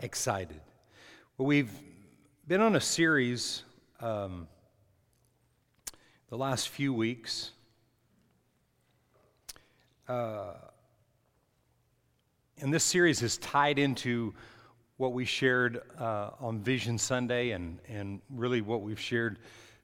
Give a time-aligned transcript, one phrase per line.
[0.00, 0.60] excited.
[1.38, 1.70] Well, we've
[2.46, 3.64] been on a series
[4.00, 4.48] um,
[6.28, 7.52] the last few weeks.
[10.08, 10.54] Uh,
[12.60, 14.32] and this series is tied into
[14.96, 19.38] what we shared uh, on Vision Sunday and, and really what we've shared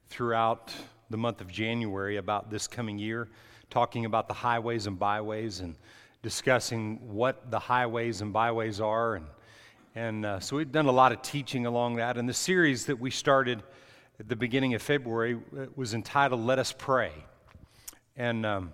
[0.07, 0.73] throughout
[1.09, 3.29] the month of January about this coming year,
[3.69, 5.75] talking about the highways and byways and
[6.23, 9.25] discussing what the highways and byways are and
[9.95, 12.17] and uh, so we've done a lot of teaching along that.
[12.17, 13.61] And the series that we started
[14.19, 17.11] at the beginning of February uh, was entitled Let Us Pray.
[18.17, 18.71] And um,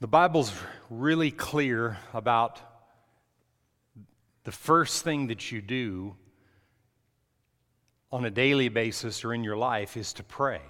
[0.00, 0.54] the Bible's
[0.88, 2.60] really clear about
[4.44, 6.16] the first thing that you do
[8.10, 10.62] on a daily basis or in your life is to pray,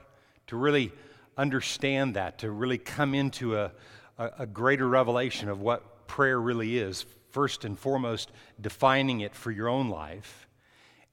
[0.49, 0.91] to really
[1.37, 3.71] understand that, to really come into a,
[4.19, 9.50] a, a greater revelation of what prayer really is first and foremost defining it for
[9.50, 10.46] your own life,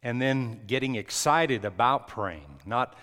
[0.04, 2.62] and then getting excited about praying.
[2.66, 2.96] Not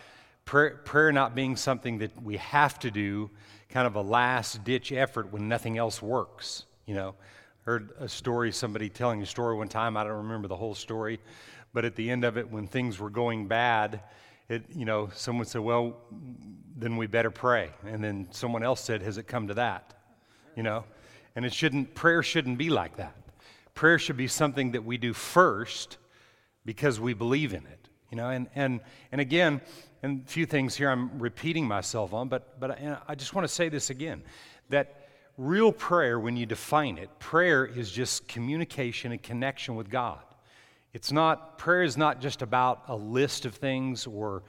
[0.44, 3.30] prayer, prayer not being something that we have to do,
[3.68, 6.64] kind of a last ditch effort when nothing else works.
[6.86, 7.14] You know,
[7.62, 9.96] heard a story, somebody telling a story one time.
[9.96, 11.20] I don't remember the whole story,
[11.72, 14.02] but at the end of it, when things were going bad,
[14.48, 15.96] it, you know, someone said, "Well,
[16.76, 19.94] then we better pray," and then someone else said, "Has it come to that?"
[20.56, 20.84] You know,
[21.34, 23.16] and it shouldn't, prayer shouldn't be like that.
[23.74, 25.98] Prayer should be something that we do first
[26.64, 27.88] because we believe in it.
[28.10, 28.80] You know, and, and,
[29.10, 29.62] and again,
[30.02, 33.52] and a few things here I'm repeating myself on, but, but I just want to
[33.52, 34.22] say this again
[34.68, 40.20] that real prayer, when you define it, prayer is just communication and connection with God.
[40.92, 44.42] It's not, prayer is not just about a list of things or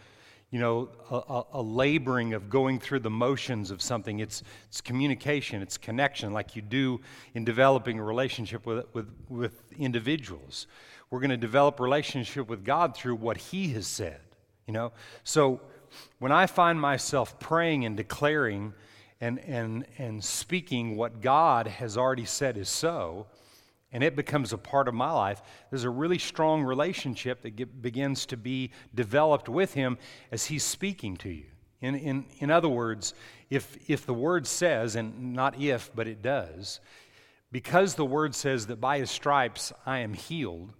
[0.54, 4.20] you know, a, a, laboring of going through the motions of something.
[4.20, 7.02] It's, it's communication, it's connection, like you do
[7.34, 10.68] in developing a relationship with, with, with individuals.
[11.10, 14.20] We're going to develop relationship with God through what He has said,
[14.68, 14.92] you know.
[15.24, 15.60] So
[16.20, 18.76] when I find myself praying and declaring
[19.20, 23.26] and, and, and speaking what God has already said is so,
[23.94, 27.82] and it becomes a part of my life, there's a really strong relationship that get,
[27.82, 30.00] begins to be developed with Him
[30.32, 31.46] as He's speaking to you.
[31.80, 33.14] In, in, in other words,
[33.50, 36.80] if, if the Word says, and not if, but it does,
[37.52, 40.74] because the Word says that by His stripes I am healed,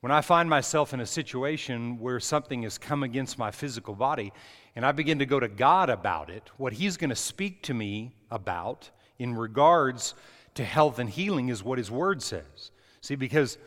[0.00, 4.32] when I find myself in a situation where something has come against my physical body,
[4.76, 7.74] and I begin to go to God about it, what He's going to speak to
[7.74, 10.14] me about in regards
[10.58, 12.72] to health and healing is what his word says.
[13.00, 13.58] See, because,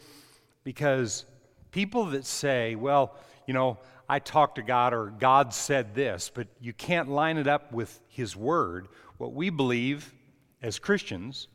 [0.65, 1.23] because
[1.71, 3.15] people that say, well,
[3.47, 3.77] you know,
[4.09, 7.97] I talked to God or God said this, but you can't line it up with
[8.09, 10.13] his word, what we believe
[10.61, 11.47] as Christians,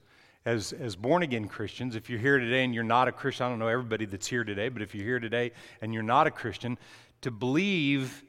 [0.47, 3.51] as, as born again Christians, if you're here today and you're not a Christian, I
[3.51, 6.31] don't know everybody that's here today, but if you're here today and you're not a
[6.31, 6.79] Christian,
[7.21, 8.25] to believe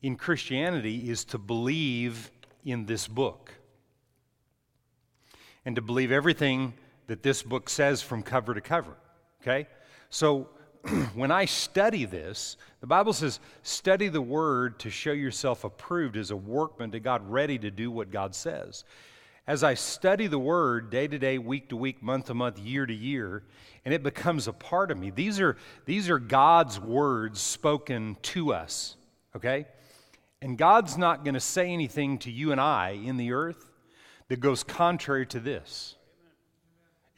[0.00, 2.30] in Christianity is to believe
[2.64, 3.52] in this book
[5.64, 6.74] and to believe everything
[7.06, 8.96] that this book says from cover to cover.
[9.42, 9.66] Okay?
[10.10, 10.48] So
[11.14, 16.30] when I study this, the Bible says, study the word to show yourself approved as
[16.30, 18.84] a workman to God, ready to do what God says.
[19.46, 22.86] As I study the word day to day, week to week, month to month, year
[22.86, 23.42] to year,
[23.84, 25.10] and it becomes a part of me.
[25.10, 28.96] These are, these are God's words spoken to us,
[29.34, 29.66] okay?
[30.40, 33.66] And God's not going to say anything to you and I in the earth
[34.32, 35.94] that goes contrary to this.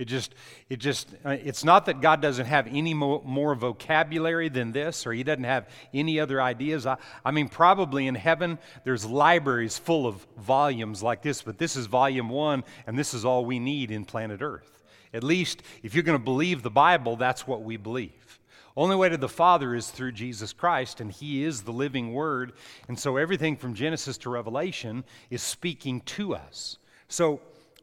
[0.00, 0.34] It just,
[0.68, 5.06] it just, uh, it's not that God doesn't have any more, more, vocabulary than this,
[5.06, 6.86] or He doesn't have any other ideas.
[6.86, 11.76] I, I mean, probably in heaven, there's libraries full of volumes like this, but this
[11.76, 14.82] is volume one, and this is all we need in planet Earth.
[15.12, 18.40] At least, if you're going to believe the Bible, that's what we believe.
[18.76, 22.54] Only way to the Father is through Jesus Christ, and He is the living Word.
[22.88, 26.78] And so everything from Genesis to Revelation is speaking to us.
[27.14, 27.40] So,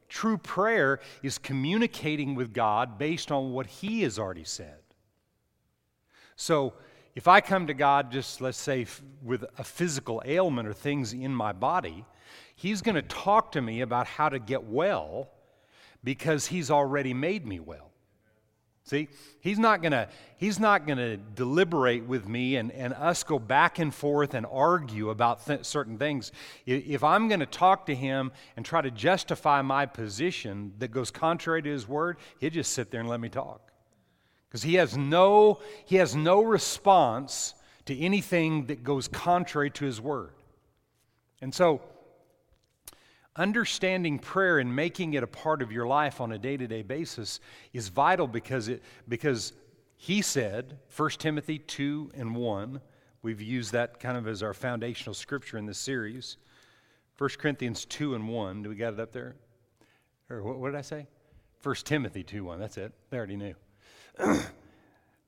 [0.09, 4.79] true prayer is communicating with God based on what He has already said.
[6.35, 6.73] So,
[7.15, 8.85] if I come to God just, let's say,
[9.23, 12.03] with a physical ailment or things in my body,
[12.57, 15.29] He's going to talk to me about how to get well
[16.03, 17.90] because He's already made me well.
[18.83, 19.09] See,
[19.41, 20.07] he's not gonna
[20.37, 25.11] he's not gonna deliberate with me and, and us go back and forth and argue
[25.11, 26.31] about th- certain things.
[26.65, 31.61] If I'm gonna talk to him and try to justify my position that goes contrary
[31.61, 33.71] to his word, he'll just sit there and let me talk.
[34.47, 37.53] Because he has no he has no response
[37.85, 40.33] to anything that goes contrary to his word.
[41.39, 41.81] And so
[43.35, 46.81] Understanding prayer and making it a part of your life on a day to day
[46.81, 47.39] basis
[47.71, 49.53] is vital because, it, because
[49.95, 52.81] he said, 1 Timothy 2 and 1,
[53.21, 56.35] we've used that kind of as our foundational scripture in this series.
[57.17, 59.35] 1 Corinthians 2 and 1, do we got it up there?
[60.29, 61.07] Or what, what did I say?
[61.63, 62.91] 1 Timothy 2 1, that's it.
[63.11, 63.53] They already knew.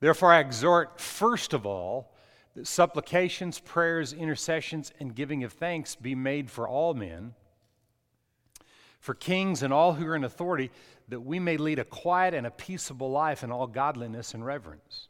[0.00, 2.12] Therefore, I exhort, first of all,
[2.54, 7.32] that supplications, prayers, intercessions, and giving of thanks be made for all men,
[9.04, 10.70] for kings and all who are in authority,
[11.08, 15.08] that we may lead a quiet and a peaceable life in all godliness and reverence.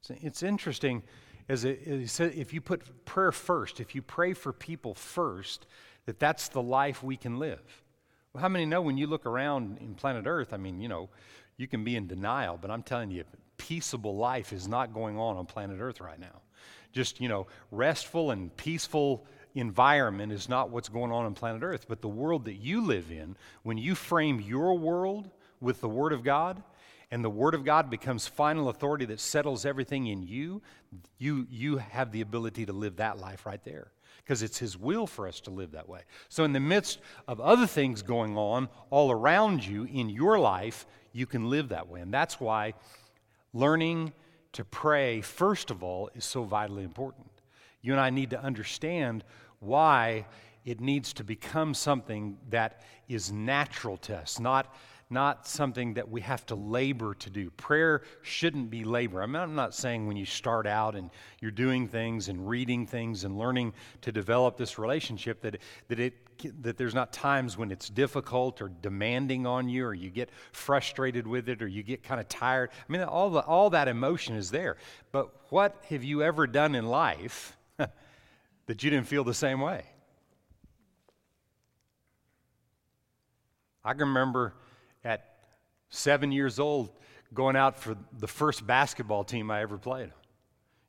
[0.00, 1.02] So it's interesting,
[1.48, 5.66] as it, said, if you put prayer first, if you pray for people first,
[6.06, 7.82] that that's the life we can live.
[8.32, 11.10] Well, how many know when you look around in planet Earth, I mean, you know,
[11.56, 13.24] you can be in denial, but I'm telling you,
[13.56, 16.42] peaceable life is not going on on planet Earth right now
[16.92, 21.86] just, you know, restful and peaceful environment is not what's going on on planet Earth.
[21.88, 26.12] But the world that you live in, when you frame your world with the Word
[26.12, 26.62] of God,
[27.10, 30.62] and the Word of God becomes final authority that settles everything in you,
[31.18, 33.92] you, you have the ability to live that life right there.
[34.24, 36.00] Because it's His will for us to live that way.
[36.28, 40.86] So, in the midst of other things going on all around you in your life,
[41.12, 42.00] you can live that way.
[42.00, 42.74] And that's why
[43.52, 44.12] learning
[44.52, 47.26] to pray, first of all, is so vitally important.
[47.82, 49.24] You and I need to understand
[49.58, 50.26] why
[50.64, 54.72] it needs to become something that is natural to us, not,
[55.10, 57.50] not something that we have to labor to do.
[57.50, 59.22] Prayer shouldn't be labor.
[59.22, 62.86] I mean, I'm not saying when you start out and you're doing things and reading
[62.86, 65.58] things and learning to develop this relationship that,
[65.88, 66.14] that it
[66.62, 71.24] that there's not times when it's difficult or demanding on you or you get frustrated
[71.24, 72.70] with it or you get kind of tired.
[72.72, 74.76] I mean, all, the, all that emotion is there.
[75.12, 77.56] But what have you ever done in life
[78.66, 79.84] that you didn't feel the same way?
[83.84, 84.54] I can remember
[85.04, 85.36] at
[85.90, 86.90] seven years old
[87.34, 90.10] going out for the first basketball team I ever played.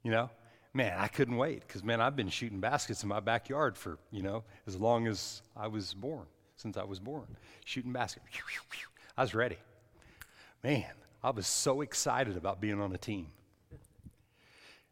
[0.03, 0.29] You know,
[0.73, 4.21] man, I couldn't wait because, man, I've been shooting baskets in my backyard for, you
[4.21, 6.25] know, as long as I was born,
[6.57, 7.25] since I was born,
[7.65, 8.25] shooting baskets.
[9.17, 9.57] I was ready.
[10.63, 10.85] Man,
[11.23, 13.27] I was so excited about being on a team.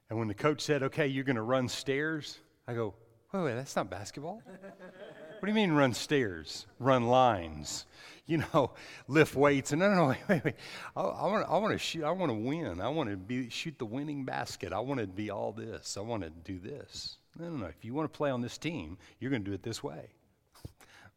[0.09, 2.39] And when the coach said, okay, you're going to run stairs,
[2.71, 2.93] I go,
[3.33, 4.41] wait, wait, that's not basketball.
[4.45, 6.67] What do you mean run stairs?
[6.79, 7.85] Run lines?
[8.27, 8.71] You know,
[9.09, 9.73] lift weights?
[9.73, 10.55] And no, no, no, wait, wait, wait.
[10.95, 12.05] I, I want, I to shoot.
[12.05, 12.79] I want to win.
[12.79, 14.71] I want to be shoot the winning basket.
[14.71, 15.97] I want to be all this.
[15.97, 17.17] I want to do this.
[17.37, 17.65] No, no, no.
[17.65, 20.13] If you want to play on this team, you're going to do it this way.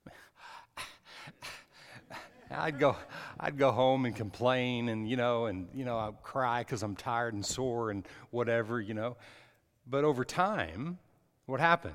[2.50, 2.96] I'd go,
[3.38, 6.96] I'd go home and complain, and you know, and you know, I'd cry because I'm
[6.96, 9.16] tired and sore and whatever, you know.
[9.86, 10.98] But over time,
[11.46, 11.94] what happened?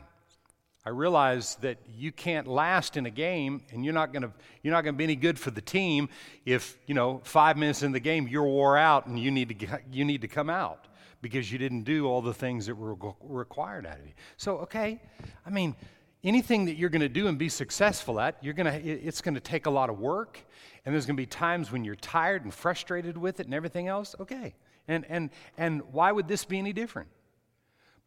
[0.85, 4.31] I realized that you can't last in a game and you're not going to
[4.63, 6.09] you're not to be any good for the team
[6.45, 9.53] if, you know, 5 minutes in the game you're wore out and you need to
[9.53, 10.87] get, you need to come out
[11.21, 14.13] because you didn't do all the things that were required out of you.
[14.37, 15.01] So, okay,
[15.45, 15.75] I mean,
[16.23, 19.35] anything that you're going to do and be successful at, you're going to it's going
[19.35, 20.39] to take a lot of work
[20.85, 23.87] and there's going to be times when you're tired and frustrated with it and everything
[23.87, 24.15] else.
[24.19, 24.55] Okay.
[24.87, 27.09] And and and why would this be any different?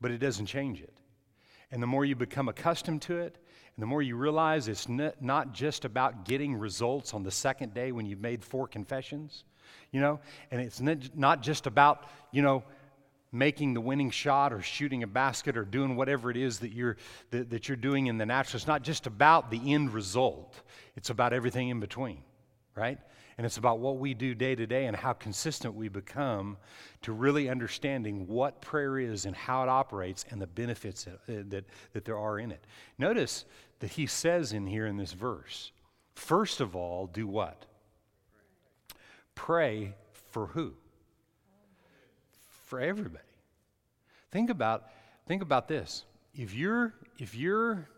[0.00, 0.92] But it doesn't change it.
[1.72, 3.38] And the more you become accustomed to it,
[3.74, 7.90] and the more you realize it's not just about getting results on the second day
[7.90, 9.44] when you've made four confessions,
[9.90, 10.20] you know,
[10.50, 12.62] and it's not just about, you know,
[13.32, 16.98] making the winning shot or shooting a basket or doing whatever it is that you're,
[17.30, 18.58] that, that you're doing in the natural.
[18.58, 20.60] It's not just about the end result,
[20.96, 22.18] it's about everything in between,
[22.74, 22.98] right?
[23.42, 26.58] And it's about what we do day to day and how consistent we become
[27.00, 31.42] to really understanding what prayer is and how it operates and the benefits that, uh,
[31.48, 32.64] that, that there are in it.
[32.98, 33.44] Notice
[33.80, 35.72] that he says in here in this verse,
[36.14, 37.66] first of all, do what?
[39.34, 39.96] Pray
[40.30, 40.74] for who?
[42.66, 43.24] For everybody.
[44.30, 44.84] Think about,
[45.26, 46.04] think about this.
[46.32, 47.88] If you if you're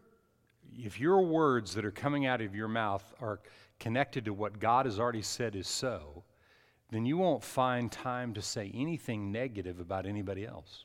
[0.79, 3.41] if your words that are coming out of your mouth are
[3.81, 6.25] connected to what God has already said is so,
[6.91, 10.85] then you won't find time to say anything negative about anybody else,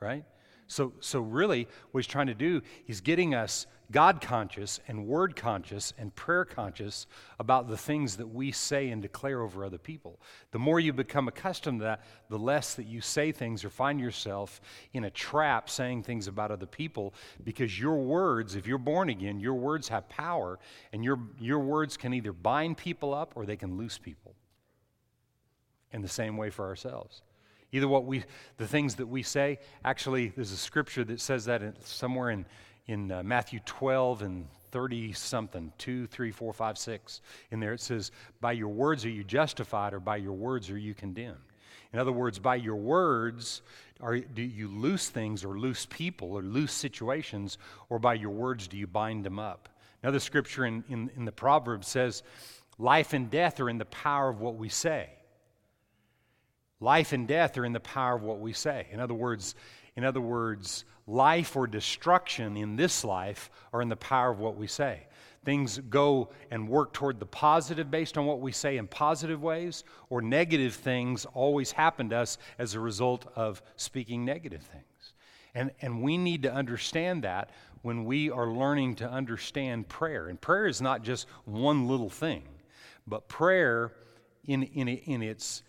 [0.00, 0.24] right?
[0.68, 5.34] So, so really, what he's trying to do, he's getting us God conscious and word
[5.34, 7.06] conscious and prayer conscious
[7.40, 10.20] about the things that we say and declare over other people.
[10.50, 13.98] The more you become accustomed to that, the less that you say things or find
[13.98, 14.60] yourself
[14.92, 19.40] in a trap saying things about other people because your words, if you're born again,
[19.40, 20.58] your words have power
[20.92, 24.34] and your, your words can either bind people up or they can loose people.
[25.92, 27.22] In the same way for ourselves.
[27.72, 28.24] Either what we,
[28.56, 32.46] the things that we say, actually, there's a scripture that says that in, somewhere in,
[32.86, 37.20] in uh, Matthew 12 and 30 something, 2, 3, 4, 5, 6.
[37.50, 38.10] In there it says,
[38.40, 41.36] By your words are you justified, or by your words are you condemned.
[41.92, 43.62] In other words, by your words,
[44.00, 47.58] are, do you loose things or loose people or loose situations,
[47.88, 49.68] or by your words do you bind them up?
[50.02, 52.22] Another scripture in, in, in the Proverbs says,
[52.78, 55.10] Life and death are in the power of what we say.
[56.80, 58.86] Life and death are in the power of what we say.
[58.92, 59.54] In other words,
[59.96, 64.56] in other words, life or destruction in this life are in the power of what
[64.56, 65.08] we say.
[65.44, 69.82] Things go and work toward the positive based on what we say in positive ways,
[70.10, 75.14] or negative things always happen to us as a result of speaking negative things.
[75.54, 77.50] And, and we need to understand that
[77.82, 80.28] when we are learning to understand prayer.
[80.28, 82.42] And prayer is not just one little thing,
[83.06, 83.92] but prayer
[84.44, 85.62] in, in, in its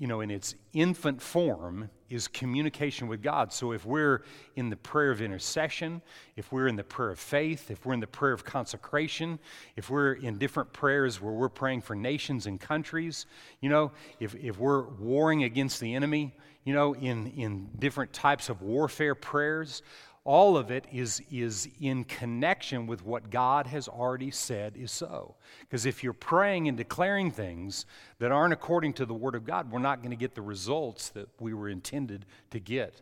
[0.00, 3.52] you know, in its infant form is communication with God.
[3.52, 4.22] So if we're
[4.56, 6.00] in the prayer of intercession,
[6.36, 9.38] if we're in the prayer of faith, if we're in the prayer of consecration,
[9.76, 13.26] if we're in different prayers where we're praying for nations and countries,
[13.60, 18.48] you know, if, if we're warring against the enemy, you know, in, in different types
[18.48, 19.82] of warfare prayers,
[20.24, 25.36] all of it is, is in connection with what God has already said is so.
[25.60, 27.86] Because if you're praying and declaring things
[28.18, 31.08] that aren't according to the Word of God, we're not going to get the results
[31.10, 33.00] that we were intended to get,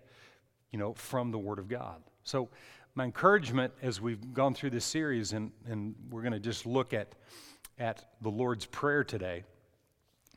[0.71, 2.01] you know, from the Word of God.
[2.23, 2.49] So,
[2.95, 6.93] my encouragement as we've gone through this series, and, and we're going to just look
[6.93, 7.15] at,
[7.79, 9.45] at the Lord's Prayer today,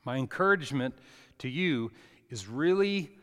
[0.04, 0.96] my encouragement
[1.40, 1.92] to you
[2.30, 3.18] is really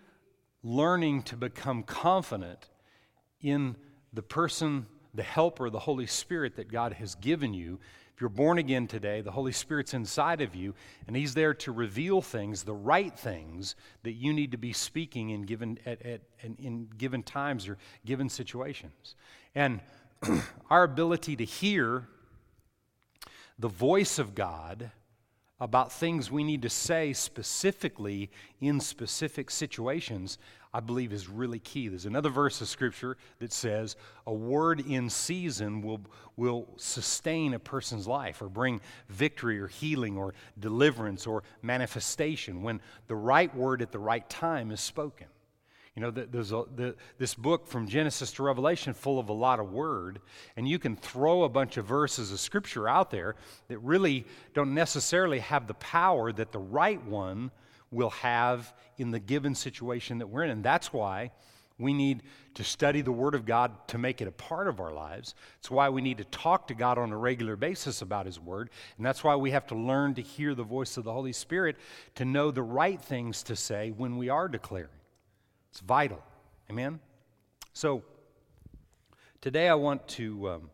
[0.62, 2.68] learning to become confident
[3.40, 3.76] in
[4.12, 7.78] the person, the helper, the Holy Spirit that God has given you.
[8.14, 10.74] If you're born again today, the Holy Spirit's inside of you,
[11.06, 15.30] and He's there to reveal things, the right things that you need to be speaking
[15.30, 19.14] in given, at, at, in given times or given situations.
[19.54, 19.80] And
[20.70, 22.08] our ability to hear
[23.58, 24.90] the voice of God
[25.60, 30.38] about things we need to say specifically in specific situations
[30.72, 31.88] I believe is really key.
[31.88, 33.96] There's another verse of Scripture that says
[34.26, 36.00] a word in season will,
[36.36, 42.80] will sustain a person's life or bring victory or healing or deliverance or manifestation when
[43.06, 45.26] the right word at the right time is spoken.
[45.98, 49.58] You know, there's a, the, this book from Genesis to Revelation full of a lot
[49.58, 50.20] of word,
[50.56, 53.34] and you can throw a bunch of verses of Scripture out there
[53.66, 54.24] that really
[54.54, 57.50] don't necessarily have the power that the right one
[57.90, 60.50] will have in the given situation that we're in.
[60.50, 61.32] And that's why
[61.80, 62.22] we need
[62.54, 65.34] to study the Word of God to make it a part of our lives.
[65.58, 68.70] It's why we need to talk to God on a regular basis about His Word.
[68.98, 71.74] And that's why we have to learn to hear the voice of the Holy Spirit
[72.14, 74.90] to know the right things to say when we are declaring.
[75.70, 76.22] It's vital.
[76.70, 77.00] Amen?
[77.72, 78.02] So,
[79.40, 80.48] today I want to.
[80.48, 80.70] Um,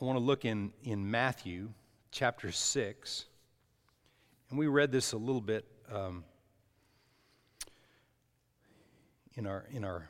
[0.00, 1.70] I want to look in, in Matthew
[2.10, 3.24] chapter 6.
[4.50, 6.24] And we read this a little bit um,
[9.34, 10.08] in our in our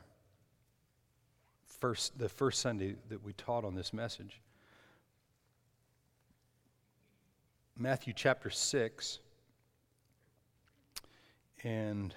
[1.65, 4.41] first the first Sunday that we taught on this message.
[7.77, 9.19] Matthew chapter six,
[11.63, 12.13] and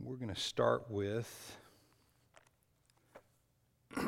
[0.00, 1.56] we're going to start with.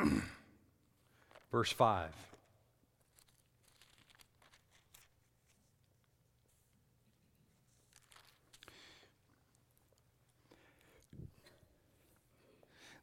[1.51, 2.34] Verse 5.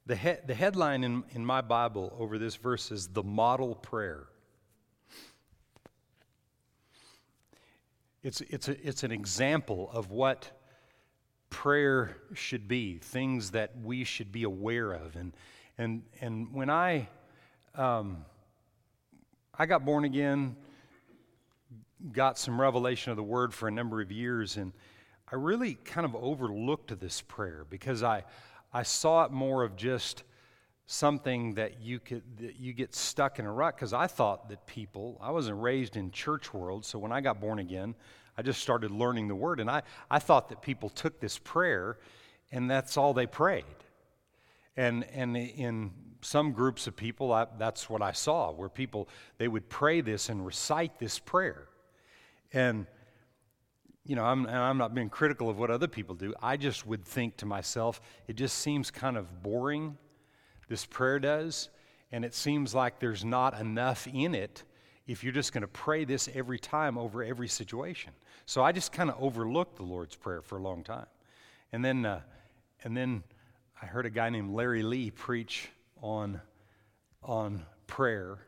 [0.06, 4.26] The, he- the headline in, in my Bible over this verse is the model prayer.
[8.22, 10.50] It's, it's, a, it's an example of what
[11.50, 15.16] prayer should be, things that we should be aware of.
[15.16, 15.32] And,
[15.78, 17.08] and, and when I,
[17.74, 18.24] um,
[19.56, 20.56] I got born again,
[22.12, 24.72] got some revelation of the word for a number of years, and
[25.30, 28.24] I really kind of overlooked this prayer because I,
[28.72, 30.22] I saw it more of just
[30.86, 34.66] something that you could that you get stuck in a rut because I thought that
[34.66, 37.94] people I wasn't raised in church world so when I got born again
[38.36, 41.98] I just started learning the word and I, I thought that people took this prayer
[42.50, 43.64] and that's all they prayed
[44.76, 49.48] and, and in some groups of people, I, that's what I saw, where people, they
[49.48, 51.68] would pray this and recite this prayer.
[52.52, 52.86] And,
[54.04, 56.34] you know, I'm, I'm not being critical of what other people do.
[56.42, 59.96] I just would think to myself, it just seems kind of boring,
[60.68, 61.68] this prayer does.
[62.10, 64.64] And it seems like there's not enough in it
[65.06, 68.12] if you're just going to pray this every time over every situation.
[68.44, 71.06] So I just kind of overlooked the Lord's Prayer for a long time.
[71.72, 72.20] And then, uh,
[72.84, 73.22] and then
[73.80, 75.70] I heard a guy named Larry Lea preach
[76.02, 76.40] on
[77.22, 78.38] on prayer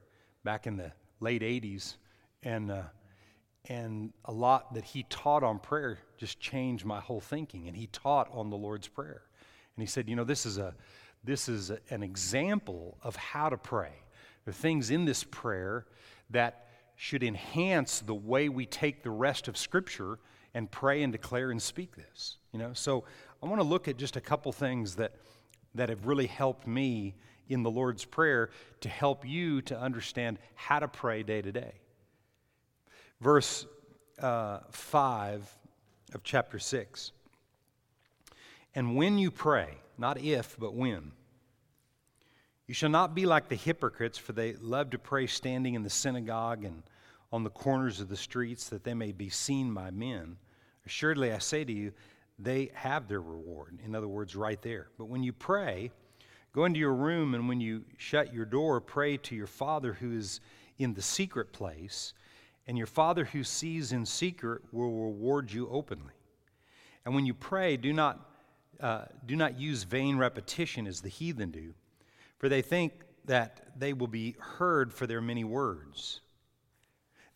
[0.43, 1.97] back in the late 80s,
[2.43, 2.83] and, uh,
[3.67, 7.67] and a lot that he taught on prayer just changed my whole thinking.
[7.67, 9.23] And he taught on the Lord's Prayer.
[9.77, 10.75] And he said, You know, this is, a,
[11.23, 13.93] this is a, an example of how to pray.
[14.45, 15.87] There are things in this prayer
[16.31, 20.19] that should enhance the way we take the rest of Scripture
[20.53, 22.37] and pray and declare and speak this.
[22.53, 23.05] You know, so
[23.43, 25.15] I want to look at just a couple things that,
[25.75, 27.15] that have really helped me
[27.49, 31.73] in the Lord's Prayer to help you to understand how to pray day to day.
[33.25, 33.65] Verse
[34.19, 35.51] uh, 5
[36.13, 37.13] of chapter 6.
[38.75, 41.13] And when you pray, not if, but when,
[42.67, 45.89] you shall not be like the hypocrites, for they love to pray standing in the
[45.89, 46.83] synagogue and
[47.33, 50.37] on the corners of the streets, that they may be seen by men.
[50.85, 51.93] Assuredly, I say to you,
[52.39, 53.79] they have their reward.
[53.87, 54.89] In other words, right there.
[54.99, 55.93] But when you pray,
[56.53, 60.13] go into your room, and when you shut your door, pray to your Father who
[60.13, 60.43] is
[60.77, 62.13] in the secret place,
[62.67, 66.15] and your Father who sees in secret will reward you openly.
[67.05, 68.31] And when you pray, do not,
[68.81, 71.75] uh, do not use vain repetition as the heathen do
[72.45, 72.93] for they think
[73.25, 76.21] that they will be heard for their many words.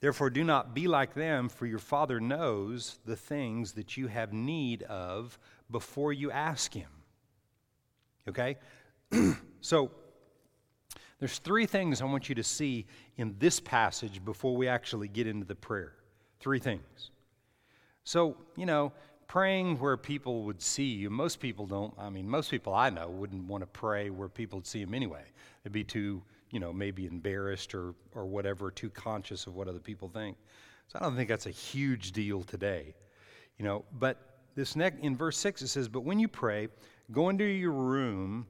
[0.00, 4.34] Therefore, do not be like them, for your Father knows the things that you have
[4.34, 5.38] need of
[5.70, 6.90] before you ask Him.
[8.28, 8.58] Okay?
[9.62, 9.90] so,
[11.18, 15.26] there's three things I want you to see in this passage before we actually get
[15.26, 15.94] into the prayer.
[16.40, 17.10] Three things.
[18.04, 18.92] So, you know,
[19.26, 21.10] praying where people would see you.
[21.10, 24.60] Most people don't, I mean, most people I know wouldn't want to pray where people
[24.60, 25.24] would see them anyway.
[25.62, 29.80] They'd be too, you know, maybe embarrassed or, or whatever, too conscious of what other
[29.80, 30.36] people think.
[30.86, 32.94] So I don't think that's a huge deal today.
[33.58, 34.16] You know, but
[34.54, 36.68] this next, in verse 6 it says, But when you pray,
[37.12, 38.46] go into your room,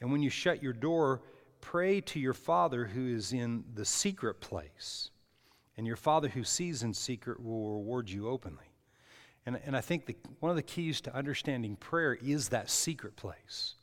[0.00, 1.20] and when you shut your door,
[1.64, 5.10] pray to your Father who is in the secret place.
[5.78, 8.70] And your Father who sees in secret will reward you openly.
[9.46, 13.16] And, and I think the, one of the keys to understanding prayer is that secret
[13.16, 13.76] place.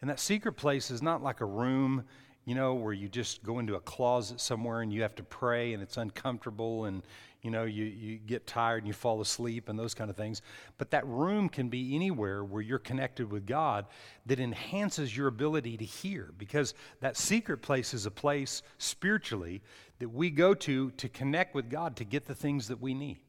[0.00, 2.04] And that secret place is not like a room,
[2.44, 5.74] you know, where you just go into a closet somewhere and you have to pray
[5.74, 7.02] and it's uncomfortable and,
[7.46, 10.42] you know, you, you get tired and you fall asleep and those kind of things.
[10.78, 13.86] But that room can be anywhere where you're connected with God
[14.26, 19.62] that enhances your ability to hear because that secret place is a place spiritually
[20.00, 23.20] that we go to to connect with God to get the things that we need.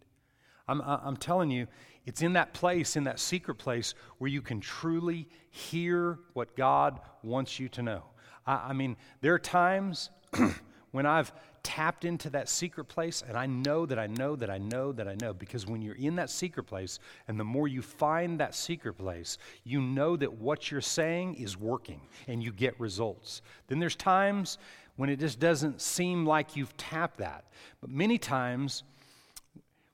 [0.67, 1.67] I'm, I'm telling you,
[2.07, 7.01] it's in that place, in that secret place, where you can truly hear what God
[7.21, 8.01] wants you to know.
[8.47, 10.09] I, I mean, there are times
[10.91, 11.31] when I've
[11.67, 15.05] tapped into that secret place and I know that I know that I know that
[15.05, 18.55] I know because when you're in that secret place and the more you find that
[18.55, 23.41] secret place, you know that what you're saying is working and you get results.
[23.67, 24.57] Then there's times
[24.95, 27.43] when it just doesn't seem like you've tapped that.
[27.81, 28.83] But many times,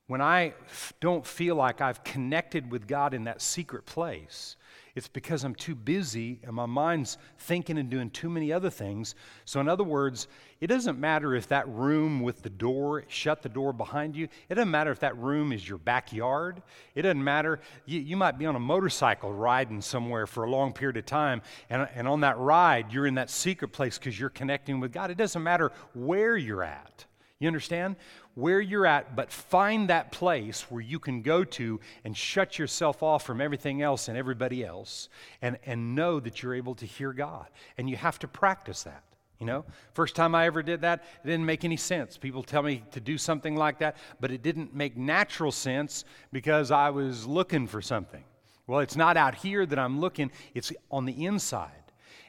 [0.06, 0.54] when I
[1.00, 4.54] don't feel like I've connected with God in that secret place,
[4.94, 9.16] it's because I'm too busy and my mind's thinking and doing too many other things.
[9.44, 10.28] So, in other words,
[10.60, 14.54] it doesn't matter if that room with the door, shut the door behind you, it
[14.54, 16.62] doesn't matter if that room is your backyard.
[16.94, 17.60] It doesn't matter.
[17.86, 21.42] You, you might be on a motorcycle riding somewhere for a long period of time,
[21.68, 25.10] and, and on that ride, you're in that secret place because you're connecting with God.
[25.10, 27.04] It doesn't matter where you're at.
[27.40, 27.96] You understand?
[28.34, 33.02] Where you're at, but find that place where you can go to and shut yourself
[33.02, 35.08] off from everything else and everybody else
[35.40, 37.46] and, and know that you're able to hear God.
[37.78, 39.04] And you have to practice that.
[39.40, 42.16] You know, first time I ever did that, it didn't make any sense.
[42.16, 46.70] People tell me to do something like that, but it didn't make natural sense because
[46.70, 48.24] I was looking for something.
[48.66, 51.70] Well, it's not out here that I'm looking, it's on the inside.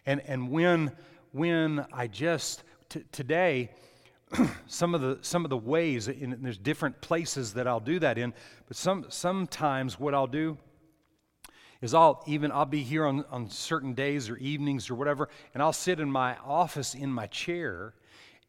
[0.06, 0.91] And, and when,
[1.32, 3.72] when I just, t- today,
[4.67, 8.17] some of the some of the ways and there's different places that I'll do that
[8.17, 8.34] in
[8.67, 10.58] but some sometimes what I'll do
[11.82, 15.62] is I'll even I'll be here on, on certain days or evenings or whatever and
[15.62, 17.93] I'll sit in my office in my chair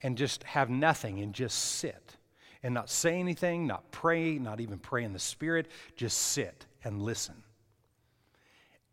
[0.03, 2.16] and just have nothing and just sit
[2.62, 7.03] and not say anything not pray not even pray in the spirit just sit and
[7.03, 7.42] listen.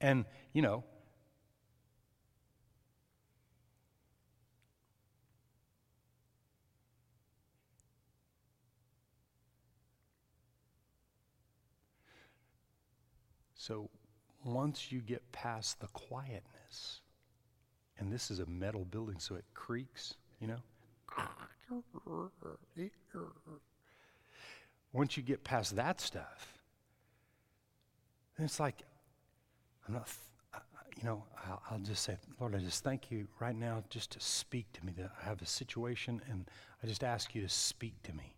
[0.02, 0.84] And you know
[13.66, 13.90] So
[14.44, 17.00] once you get past the quietness,
[17.98, 20.58] and this is a metal building, so it creaks, you know?
[24.92, 26.60] Once you get past that stuff,
[28.38, 28.84] then it's like,
[29.88, 30.10] I'm not,
[30.98, 34.20] you know, I'll, I'll, just say, Lord, I just thank you right now just to
[34.20, 34.92] speak to me.
[34.98, 36.52] That I have a situation, and
[36.84, 38.36] I just ask you to speak to me.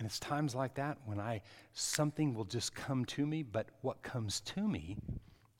[0.00, 1.42] And it's times like that when I
[1.74, 4.96] something will just come to me, but what comes to me,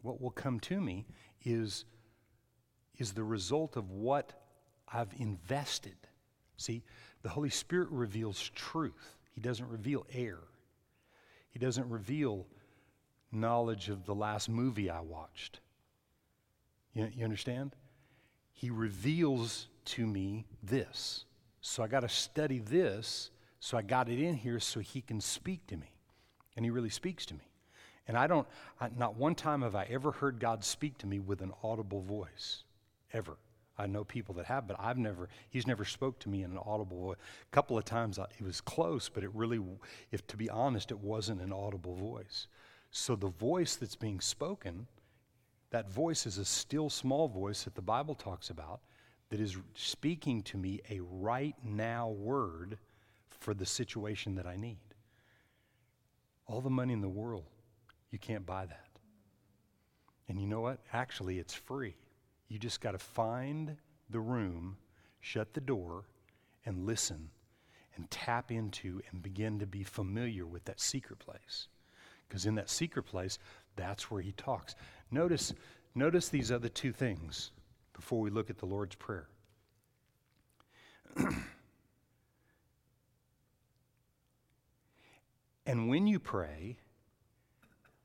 [0.01, 1.05] what will come to me
[1.45, 1.85] is
[2.97, 4.33] is the result of what
[4.91, 5.97] I've invested.
[6.57, 6.83] See,
[7.21, 9.19] the Holy Spirit reveals truth.
[9.35, 10.39] He doesn't reveal air.
[11.51, 12.47] He doesn't reveal
[13.31, 15.61] knowledge of the last movie I watched.
[16.95, 17.77] You, you understand?
[18.55, 21.27] He reveals to me this.
[21.61, 23.31] So I got to study this.
[23.61, 25.93] So I got it in here so he can speak to me.
[26.57, 27.51] And he really speaks to me.
[28.09, 28.49] And I don't,
[28.81, 32.01] I, not one time have I ever heard God speak to me with an audible
[32.01, 32.65] voice,
[33.13, 33.37] ever.
[33.79, 36.59] I know people that have, but I've never, he's never spoke to me in an
[36.59, 37.17] audible voice.
[37.51, 39.61] A couple of times I, it was close, but it really,
[40.11, 42.49] if to be honest, it wasn't an audible voice.
[42.91, 44.87] So the voice that's being spoken,
[45.71, 48.81] that voice is a still small voice that the Bible talks about
[49.31, 52.79] that is speaking to me a right now word
[53.41, 54.79] for the situation that I need.
[56.47, 57.47] All the money in the world,
[58.11, 58.87] you can't buy that.
[60.29, 60.79] And you know what?
[60.93, 61.97] Actually, it's free.
[62.49, 63.77] You just got to find
[64.11, 64.77] the room,
[65.21, 66.05] shut the door,
[66.65, 67.31] and listen
[67.97, 71.69] and tap into and begin to be familiar with that secret place.
[72.29, 73.39] Because in that secret place,
[73.77, 74.75] that's where he talks.
[75.11, 75.53] Notice,
[75.95, 77.51] notice these other two things
[77.93, 79.29] before we look at the Lord's Prayer.
[85.67, 86.77] and when you pray,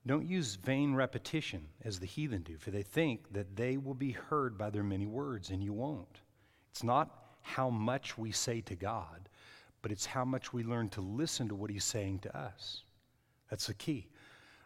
[0.08, 4.12] don't use vain repetition as the heathen do, for they think that they will be
[4.12, 6.22] heard by their many words, and you won't.
[6.72, 9.30] It's not how much we say to God,
[9.82, 12.84] but it's how much we learn to listen to what He's saying to us.
[13.50, 14.08] That's the key.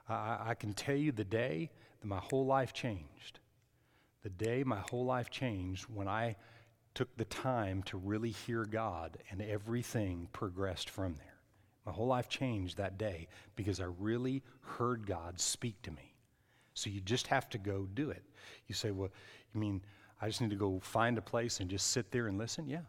[0.10, 1.70] I, I can tell you the day
[2.02, 3.40] that my whole life changed.
[4.24, 6.36] The day my whole life changed when I
[6.96, 11.29] took the time to really hear God, and everything progressed from there.
[11.86, 16.14] My whole life changed that day because I really heard God speak to me.
[16.74, 18.24] So you just have to go do it.
[18.68, 19.10] You say, well,
[19.54, 19.82] you mean
[20.22, 22.68] I just need to go find a place and just sit there and listen?
[22.68, 22.82] Yeah.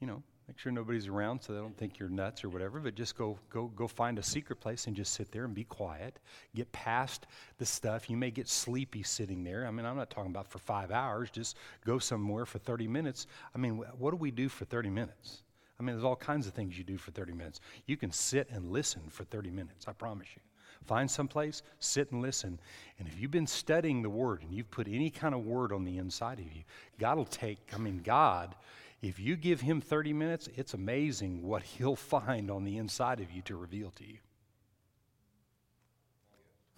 [0.00, 2.94] You know, make sure nobody's around so they don't think you're nuts or whatever, but
[2.94, 6.18] just go, go, go find a secret place and just sit there and be quiet.
[6.54, 7.26] Get past
[7.58, 8.08] the stuff.
[8.08, 9.66] You may get sleepy sitting there.
[9.66, 11.30] I mean, I'm not talking about for five hours.
[11.30, 13.26] Just go somewhere for 30 minutes.
[13.54, 15.42] I mean, what do we do for 30 minutes?
[15.80, 17.58] I mean, there's all kinds of things you do for 30 minutes.
[17.86, 20.42] You can sit and listen for 30 minutes, I promise you.
[20.84, 22.60] Find some place, sit and listen.
[22.98, 25.84] And if you've been studying the Word and you've put any kind of Word on
[25.84, 26.64] the inside of you,
[26.98, 28.54] God will take, I mean, God,
[29.00, 33.30] if you give Him 30 minutes, it's amazing what He'll find on the inside of
[33.30, 34.18] you to reveal to you.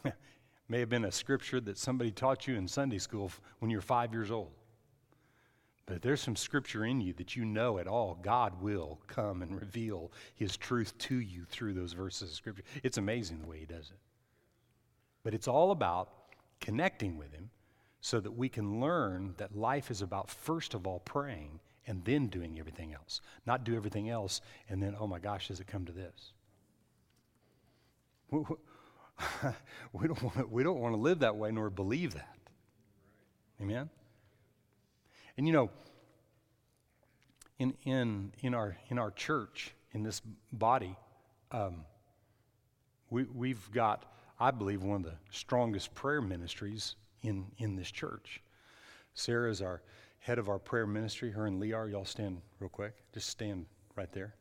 [0.68, 4.12] May have been a scripture that somebody taught you in Sunday school when you're five
[4.12, 4.52] years old.
[5.86, 9.42] But if there's some scripture in you that you know at all, God will come
[9.42, 12.62] and reveal his truth to you through those verses of scripture.
[12.82, 13.98] It's amazing the way he does it.
[15.24, 16.10] But it's all about
[16.60, 17.50] connecting with him
[18.00, 22.28] so that we can learn that life is about, first of all, praying and then
[22.28, 23.20] doing everything else.
[23.44, 26.32] Not do everything else and then, oh my gosh, does it come to this?
[29.92, 32.36] We don't want to, we don't want to live that way nor believe that.
[33.60, 33.90] Amen?
[35.36, 35.70] And you know,
[37.58, 40.20] in, in, in, our, in our church, in this
[40.52, 40.96] body,
[41.50, 41.84] um,
[43.10, 44.04] we, we've got,
[44.40, 48.42] I believe, one of the strongest prayer ministries in, in this church.
[49.14, 49.82] Sarah is our
[50.18, 51.30] head of our prayer ministry.
[51.30, 52.94] Her and Lear, y'all stand real quick.
[53.12, 53.66] Just stand
[53.96, 54.34] right there.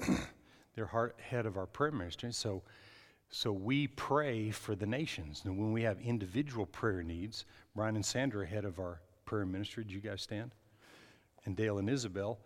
[0.74, 2.32] They're heart, head of our prayer ministry.
[2.32, 2.62] So,
[3.30, 5.42] so we pray for the nations.
[5.44, 9.00] And when we have individual prayer needs, Brian and Sandra are head of our
[9.32, 9.82] prayer ministry.
[9.82, 10.54] Do you guys stand?
[11.46, 12.38] And Dale and Isabel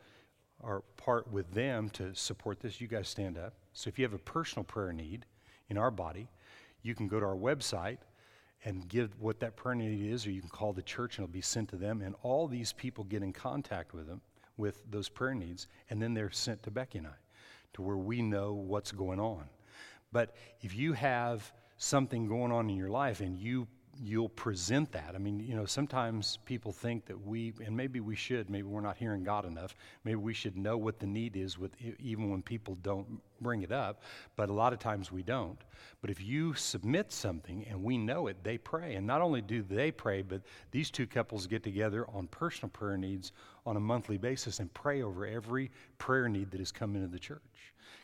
[0.63, 2.81] are part with them to support this.
[2.81, 3.55] You guys stand up.
[3.73, 5.27] So if you have a personal prayer need
[5.69, 6.29] in our body,
[6.83, 7.99] you can go to our website
[8.65, 11.33] and give what that prayer need is, or you can call the church and it'll
[11.33, 12.03] be sent to them.
[12.03, 14.21] And all these people get in contact with them
[14.57, 17.17] with those prayer needs, and then they're sent to Becky and I
[17.73, 19.47] to where we know what's going on.
[20.13, 23.67] But if you have something going on in your life and you
[24.03, 25.13] you'll present that.
[25.15, 28.81] I mean, you know, sometimes people think that we, and maybe we should, maybe we're
[28.81, 29.77] not hearing God enough.
[30.05, 33.73] Maybe we should know what the need is with even when people don't bring it
[33.73, 34.03] up,
[34.37, 35.59] but a lot of times we don't.
[36.01, 38.95] But if you submit something and we know it, they pray.
[38.95, 42.97] And not only do they pray, but these two couples get together on personal prayer
[42.97, 43.33] needs
[43.65, 47.19] on a monthly basis and pray over every prayer need that has come into the
[47.19, 47.41] church.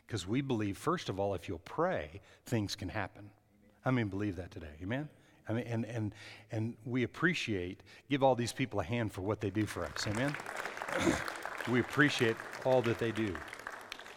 [0.05, 3.29] Because we believe, first of all, if you'll pray, things can happen.
[3.85, 4.67] I mean, believe that today?
[4.81, 5.09] Amen?
[5.51, 6.15] Mean, and, and,
[6.51, 10.07] and we appreciate, give all these people a hand for what they do for us.
[10.07, 10.35] Amen?
[11.71, 13.35] we appreciate all that they do.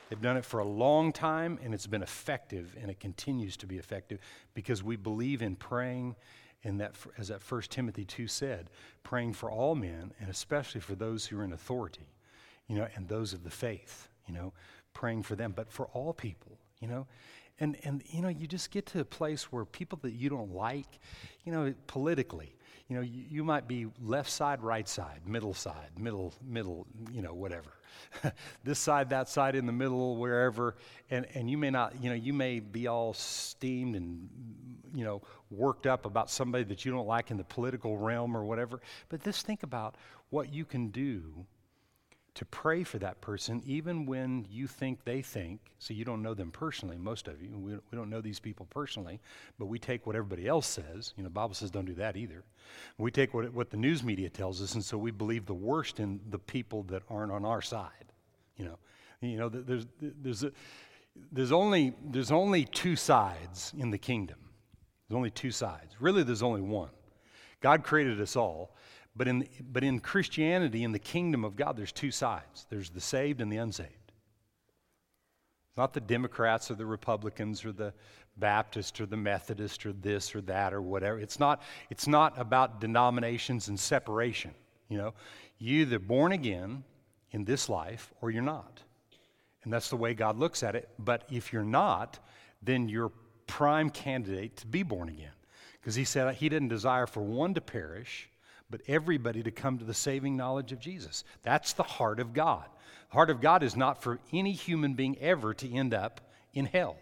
[0.09, 3.67] They've done it for a long time, and it's been effective, and it continues to
[3.67, 4.21] be effective
[4.55, 6.15] because we believe in praying,
[6.63, 8.71] in that, as that First Timothy 2 said,
[9.03, 12.15] praying for all men, and especially for those who are in authority,
[12.69, 14.53] you know, and those of the faith, you know,
[14.95, 17.07] praying for them, but for all people, you know.
[17.59, 20.53] And, and, you know, you just get to a place where people that you don't
[20.53, 20.99] like,
[21.45, 22.55] you know, politically,
[22.89, 27.23] you know, you, you might be left side, right side, middle side, middle, middle, you
[27.23, 27.71] know, whatever.
[28.65, 30.77] this side, that side, in the middle, wherever.
[31.11, 34.29] And, and you may not, you know, you may be all steamed and,
[34.95, 38.45] you know, worked up about somebody that you don't like in the political realm or
[38.45, 38.81] whatever.
[39.09, 39.97] But just think about
[40.29, 41.47] what you can do
[42.37, 46.35] to pray for that person, even when you think they think, so you don't know
[46.35, 49.19] them personally, most of you, we, we don't know these people personally,
[49.59, 51.15] but we take what everybody else says.
[51.17, 52.45] You know, Bible says don't do that either.
[52.99, 55.99] We take what, what the news media tells us, and so we believe the worst
[55.99, 58.13] in the people that aren't on our side.
[58.59, 58.79] You know,
[59.23, 60.53] you know there's, there's, a,
[61.33, 64.37] there's, only, there's only two sides in the kingdom.
[65.09, 65.95] There's only two sides.
[66.01, 66.91] Really, there's only one.
[67.63, 68.77] God created us all,
[69.17, 73.01] but in, but in Christianity, in the kingdom of God, there's two sides there's the
[73.01, 73.91] saved and the unsaved.
[75.71, 77.93] It's not the Democrats or the Republicans or the
[78.37, 81.19] Baptist or the Methodist or this or that or whatever.
[81.19, 84.53] It's not, it's not about denominations and separation.
[84.89, 85.15] You know,
[85.59, 86.85] you either born again
[87.33, 88.83] in this life or you're not.
[89.65, 90.89] And that's the way God looks at it.
[90.99, 92.19] But if you're not,
[92.63, 93.11] then you're
[93.47, 95.33] prime candidate to be born again.
[95.81, 98.29] Because he said he didn't desire for one to perish,
[98.71, 101.25] but everybody to come to the saving knowledge of Jesus.
[101.43, 102.67] That's the heart of God.
[103.11, 106.21] The heart of God is not for any human being ever to end up
[106.53, 106.97] in hell.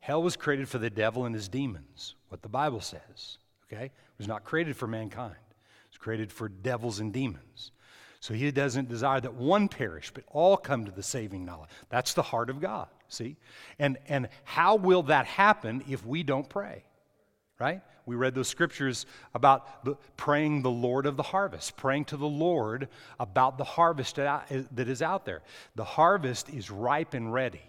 [0.00, 3.38] Hell was created for the devil and his demons, what the Bible says.
[3.66, 3.86] Okay?
[3.86, 5.32] It was not created for mankind.
[5.32, 7.72] It was created for devils and demons.
[8.20, 11.70] So he doesn't desire that one perish, but all come to the saving knowledge.
[11.88, 13.36] That's the heart of God, see?
[13.78, 16.84] And, and how will that happen if we don't pray?
[17.58, 17.80] Right?
[18.04, 22.26] We read those scriptures about the, praying the Lord of the harvest, praying to the
[22.26, 22.88] Lord
[23.18, 25.42] about the harvest that is out there.
[25.74, 27.62] The harvest is ripe and ready.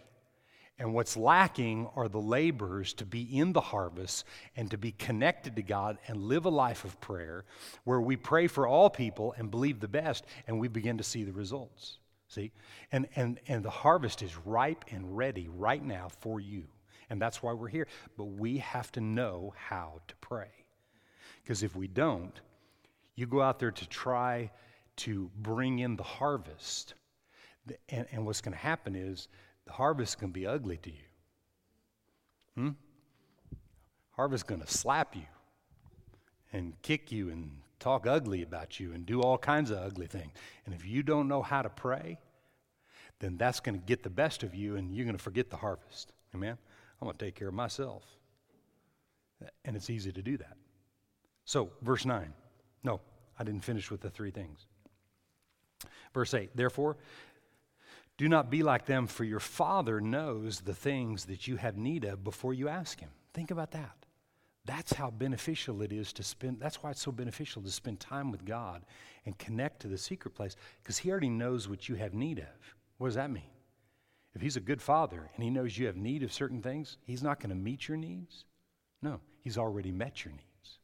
[0.79, 5.55] And what's lacking are the laborers to be in the harvest and to be connected
[5.55, 7.45] to God and live a life of prayer
[7.83, 11.23] where we pray for all people and believe the best and we begin to see
[11.23, 11.97] the results.
[12.27, 12.51] See?
[12.91, 16.65] And, and, and the harvest is ripe and ready right now for you.
[17.09, 17.87] And that's why we're here.
[18.17, 20.49] But we have to know how to pray.
[21.43, 22.39] Because if we don't,
[23.15, 24.51] you go out there to try
[24.97, 26.93] to bring in the harvest.
[27.89, 29.27] And, and what's going to happen is
[29.65, 31.07] the harvest can be ugly to you.
[32.55, 32.69] Hmm?
[34.11, 35.25] Harvest going to slap you
[36.51, 40.31] and kick you and talk ugly about you and do all kinds of ugly things.
[40.65, 42.17] And if you don't know how to pray,
[43.19, 45.57] then that's going to get the best of you and you're going to forget the
[45.57, 46.13] harvest.
[46.33, 46.57] Amen?
[47.01, 48.03] I'm going to take care of myself.
[49.65, 50.57] And it's easy to do that.
[51.45, 52.33] So, verse 9.
[52.83, 52.99] No,
[53.39, 54.65] I didn't finish with the three things.
[56.13, 56.55] Verse 8.
[56.55, 56.97] Therefore,
[58.17, 62.03] do not be like them, for your Father knows the things that you have need
[62.03, 63.11] of before you ask Him.
[63.33, 63.95] Think about that.
[64.65, 68.31] That's how beneficial it is to spend, that's why it's so beneficial to spend time
[68.31, 68.85] with God
[69.25, 72.75] and connect to the secret place, because He already knows what you have need of.
[72.97, 73.43] What does that mean?
[74.37, 77.23] If He's a good Father and He knows you have need of certain things, He's
[77.23, 78.45] not going to meet your needs.
[79.01, 80.77] No, He's already met your needs.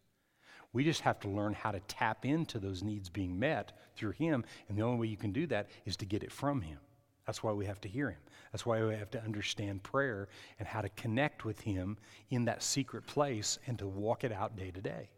[0.73, 4.43] We just have to learn how to tap into those needs being met through Him,
[4.67, 6.79] and the only way you can do that is to get it from Him.
[7.27, 8.19] That's why we have to hear him.
[8.51, 11.97] That's why we have to understand prayer and how to connect with him
[12.31, 15.09] in that secret place and to walk it out day to day.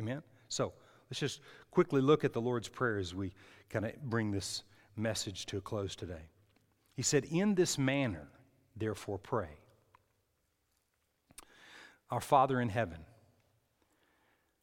[0.00, 0.22] Amen?
[0.48, 0.72] So
[1.08, 3.32] let's just quickly look at the Lord's Prayer as we
[3.70, 4.64] kind of bring this
[4.96, 6.28] message to a close today.
[6.98, 8.26] He said, In this manner,
[8.76, 9.50] therefore, pray.
[12.10, 12.98] Our Father in heaven,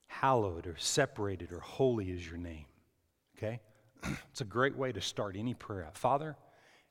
[0.08, 2.66] hallowed or separated or holy is your name.
[3.38, 3.62] Okay?
[4.32, 5.88] it's a great way to start any prayer.
[5.94, 6.36] Father,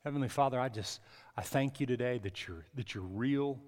[0.02, 1.00] Heavenly Father, I just
[1.36, 3.60] I thank you today that you're that you're real.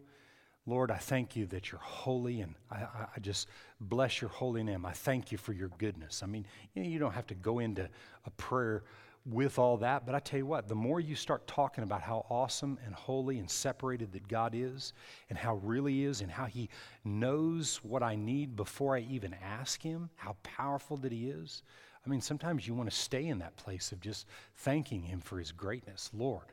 [0.65, 3.49] Lord, I thank you that you're holy, and I, I just
[3.83, 4.87] bless your holy name.
[4.87, 6.23] I thank you for your goodness.
[6.23, 7.91] I mean, you, know, you don't have to go into
[8.25, 8.83] a prayer
[9.29, 12.25] with all that, but I tell you what, the more you start talking about how
[12.31, 14.93] awesome and holy and separated that God is,
[15.29, 16.69] and how really is, and how He
[17.05, 21.63] knows what I need before I even ask Him, how powerful that He is,
[22.07, 24.27] I mean, sometimes you want to stay in that place of just
[24.59, 26.11] thanking Him for His greatness.
[26.15, 26.47] Lord,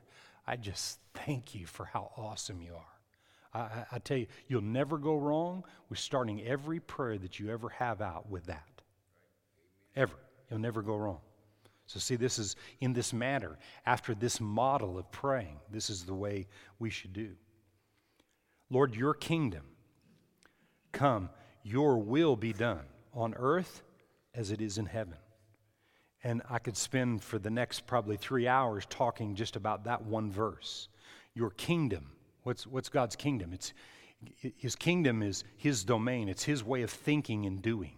[0.47, 3.61] I just thank you for how awesome you are.
[3.61, 7.69] I, I, tell you, you'll never go wrong with starting every prayer that you ever
[7.69, 8.67] have out with that.
[9.95, 10.15] Ever.
[10.49, 11.19] You'll never go wrong.
[11.85, 16.13] So, see, this is in this manner, after this model of praying, this is the
[16.13, 16.47] way
[16.79, 17.31] we should do.
[18.69, 19.63] Lord, your kingdom
[20.91, 21.29] come,
[21.63, 23.83] your will be done on earth
[24.33, 25.17] as it is in heaven.
[26.23, 30.31] And I could spend for the next probably three hours talking just about that one
[30.31, 30.87] verse.
[31.33, 32.11] Your kingdom.
[32.43, 33.51] What's, what's God's kingdom?
[33.53, 33.73] It's,
[34.55, 37.97] his kingdom is his domain, it's his way of thinking and doing.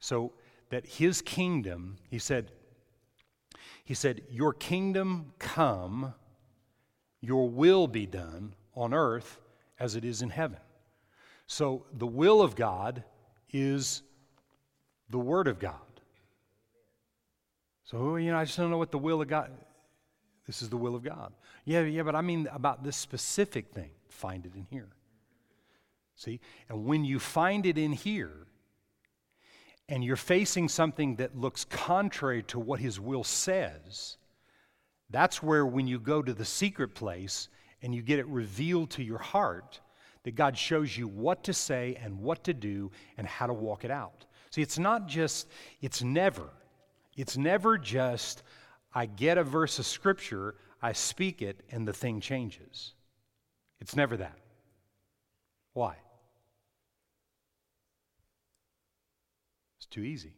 [0.00, 0.32] So
[0.70, 2.50] that his kingdom, he said,
[3.84, 6.14] he said, Your kingdom come,
[7.20, 9.40] your will be done on earth
[9.78, 10.58] as it is in heaven.
[11.46, 13.04] So the will of God
[13.52, 14.02] is
[15.10, 15.74] the Word of God.
[17.84, 19.50] So, you know, I just don't know what the will of God
[20.48, 21.34] this is the will of God.
[21.66, 23.90] Yeah, yeah, but I mean about this specific thing.
[24.08, 24.88] Find it in here.
[26.16, 26.40] See?
[26.70, 28.46] And when you find it in here,
[29.88, 34.16] and you're facing something that looks contrary to what His will says,
[35.10, 37.48] that's where when you go to the secret place
[37.82, 39.80] and you get it revealed to your heart,
[40.24, 43.84] that God shows you what to say and what to do and how to walk
[43.84, 44.26] it out.
[44.50, 45.48] See, it's not just,
[45.80, 46.50] it's never,
[47.16, 48.42] it's never just,
[48.94, 52.94] I get a verse of scripture, I speak it, and the thing changes.
[53.80, 54.38] It's never that.
[55.72, 55.96] Why?
[59.90, 60.32] Too easy.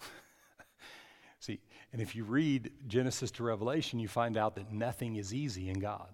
[1.40, 1.60] See,
[1.92, 5.78] and if you read Genesis to Revelation, you find out that nothing is easy in
[5.78, 6.08] God.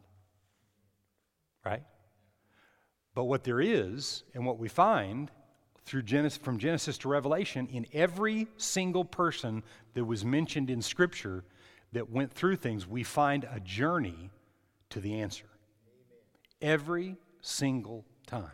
[1.65, 1.83] Right?
[3.15, 5.31] But what there is, and what we find
[5.85, 9.63] through Genesis, from Genesis to Revelation, in every single person
[9.95, 11.45] that was mentioned in Scripture
[11.93, 14.31] that went through things, we find a journey
[14.91, 15.47] to the answer.
[16.61, 18.51] Every single time.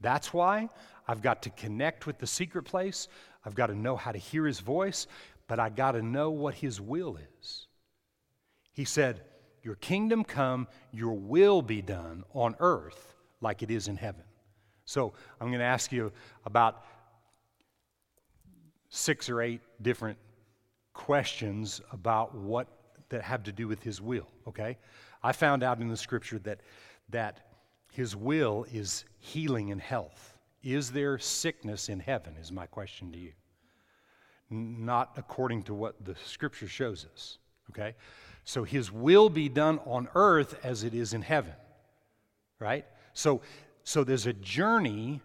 [0.00, 0.68] That's why
[1.06, 3.08] I've got to connect with the secret place.
[3.44, 5.06] I've got to know how to hear his voice,
[5.48, 7.66] but I got to know what his will is.
[8.72, 9.22] He said,
[9.62, 14.24] Your kingdom come, your will be done on earth like it is in heaven.
[14.84, 16.12] So I'm going to ask you
[16.44, 16.84] about
[18.88, 20.18] six or eight different
[20.92, 22.66] questions about what
[23.08, 24.78] that have to do with his will, okay?
[25.22, 26.60] I found out in the scripture that
[27.10, 27.40] that
[27.92, 30.29] his will is healing and health.
[30.62, 32.36] Is there sickness in heaven?
[32.40, 33.32] Is my question to you.
[34.50, 37.38] Not according to what the scripture shows us.
[37.70, 37.94] Okay?
[38.44, 41.54] So his will be done on earth as it is in heaven.
[42.58, 42.84] Right?
[43.14, 43.40] So,
[43.84, 45.20] so there's a journey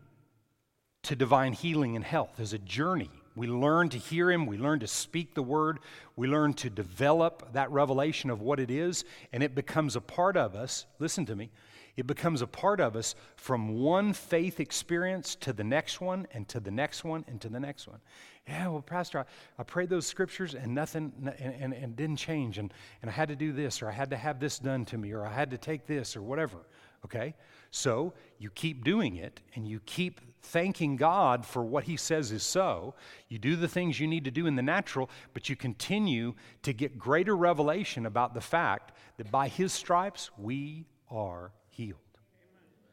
[1.04, 2.34] to divine healing and health.
[2.38, 3.10] There's a journey.
[3.36, 5.80] We learn to hear him, we learn to speak the word,
[6.16, 10.38] we learn to develop that revelation of what it is, and it becomes a part
[10.38, 10.86] of us.
[11.00, 11.52] Listen to me.
[11.98, 16.48] It becomes a part of us from one faith experience to the next one, and
[16.50, 18.00] to the next one, and to the next one.
[18.48, 19.26] Yeah, well, Pastor, I,
[19.60, 23.30] I prayed those scriptures and nothing, and, and, and didn't change, and, and I had
[23.30, 25.52] to do this, or I had to have this done to me, or I had
[25.52, 26.58] to take this, or whatever.
[27.06, 27.34] Okay?
[27.72, 32.44] So you keep doing it, and you keep thanking God for what He says is
[32.44, 32.96] so.
[33.30, 36.74] You do the things you need to do in the natural, but you continue to
[36.74, 42.00] get greater revelation about the fact that by His stripes we are healed.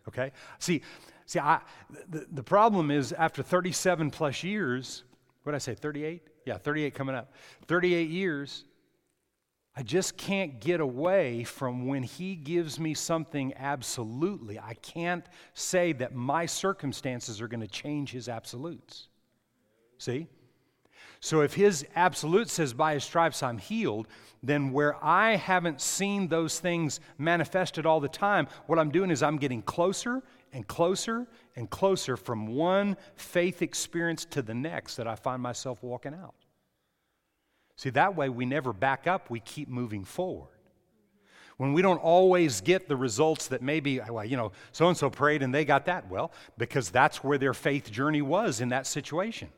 [0.08, 0.32] Okay?
[0.58, 0.82] See,
[1.26, 1.60] see, I,
[2.08, 5.04] the, the problem is after 37 plus years,
[5.42, 6.22] what did I say, 38?
[6.44, 7.32] Yeah, 38 coming up.
[7.68, 8.64] 38 years,
[9.76, 14.58] I just can't get away from when He gives me something absolutely.
[14.58, 19.08] I can't say that my circumstances are going to change His absolutes.
[19.98, 20.26] See?
[21.22, 24.08] So if his absolute says, by his stripes I'm healed,
[24.42, 29.22] then where I haven't seen those things manifested all the time, what I'm doing is
[29.22, 30.20] I'm getting closer
[30.52, 35.80] and closer and closer from one faith experience to the next that I find myself
[35.80, 36.34] walking out.
[37.76, 40.52] See, that way we never back up, we keep moving forward
[41.62, 45.08] when we don't always get the results that maybe, well, you know, so and so
[45.08, 46.10] prayed and they got that.
[46.10, 49.48] Well, because that's where their faith journey was in that situation.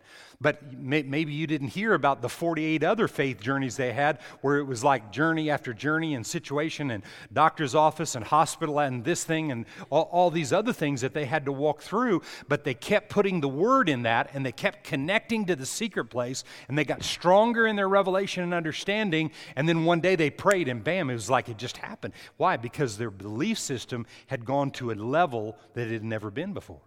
[0.45, 4.59] But may, maybe you didn't hear about the 48 other faith journeys they had where
[4.59, 9.25] it was like journey after journey and situation and doctor's office and hospital and this
[9.25, 12.21] thing and all, all these other things that they had to walk through.
[12.47, 16.11] But they kept putting the word in that and they kept connecting to the secret
[16.11, 19.31] place and they got stronger in their revelation and understanding.
[19.57, 22.13] And then one day they prayed and bam, it was like it just happened.
[22.37, 22.59] Why?
[22.59, 26.83] Because their belief system had gone to a level that it had never been before.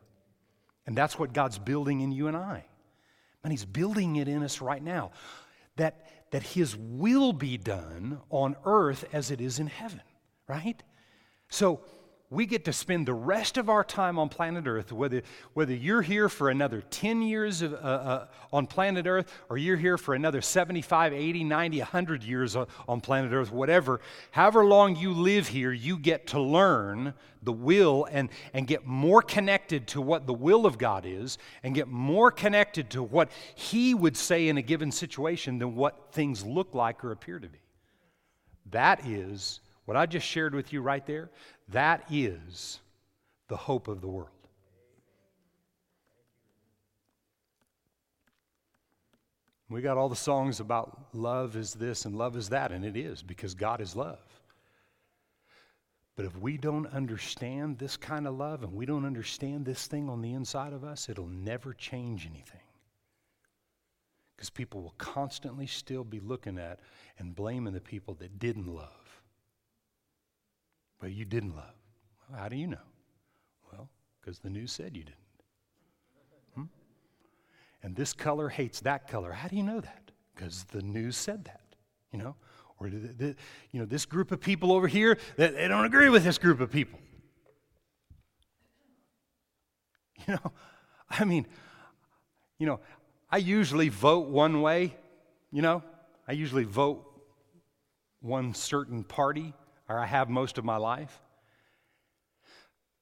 [0.86, 2.66] And that's what God's building in you and I.
[3.44, 5.12] And He's building it in us right now.
[5.76, 10.02] That, that His will be done on earth as it is in heaven,
[10.48, 10.82] right?
[11.50, 11.82] So,
[12.30, 15.22] we get to spend the rest of our time on planet Earth, whether,
[15.54, 19.78] whether you're here for another 10 years of, uh, uh, on planet Earth or you're
[19.78, 24.02] here for another 75, 80, 90, 100 years on, on planet Earth, whatever,
[24.32, 27.14] however long you live here, you get to learn
[27.44, 31.74] the will and, and get more connected to what the will of God is and
[31.74, 36.46] get more connected to what He would say in a given situation than what things
[36.46, 37.60] look like or appear to be.
[38.72, 41.30] That is what I just shared with you right there.
[41.70, 42.80] That is
[43.48, 44.30] the hope of the world.
[49.70, 52.96] We got all the songs about love is this and love is that, and it
[52.96, 54.20] is because God is love.
[56.16, 60.10] But if we don't understand this kind of love and we don't understand this thing
[60.10, 62.62] on the inside of us, it'll never change anything.
[64.36, 66.80] Because people will constantly still be looking at
[67.20, 69.22] and blaming the people that didn't love.
[71.00, 71.74] But you didn't love.
[72.30, 72.78] Well, how do you know?
[73.72, 73.90] Well,
[74.20, 75.18] because the news said you didn't.
[76.56, 76.64] Hmm?
[77.84, 79.32] And this color hates that color.
[79.32, 80.12] How do you know that?
[80.36, 81.62] Because the news said that,
[82.12, 82.36] you know?
[82.80, 83.36] Or, the, the,
[83.72, 86.60] you know, this group of people over here, that they don't agree with this group
[86.60, 87.00] of people.
[90.28, 90.52] You know,
[91.10, 91.46] I mean,
[92.58, 92.82] you know,
[93.30, 94.96] I usually vote one way,
[95.52, 95.84] you know,
[96.28, 97.06] I usually vote
[98.20, 99.54] one certain party
[99.90, 101.22] or I have most of my life.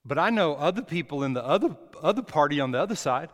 [0.04, 3.28] But I know other people in the other, other party on the other side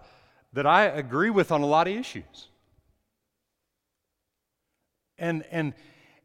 [0.55, 2.49] that I agree with on a lot of issues.
[5.19, 5.75] And, and,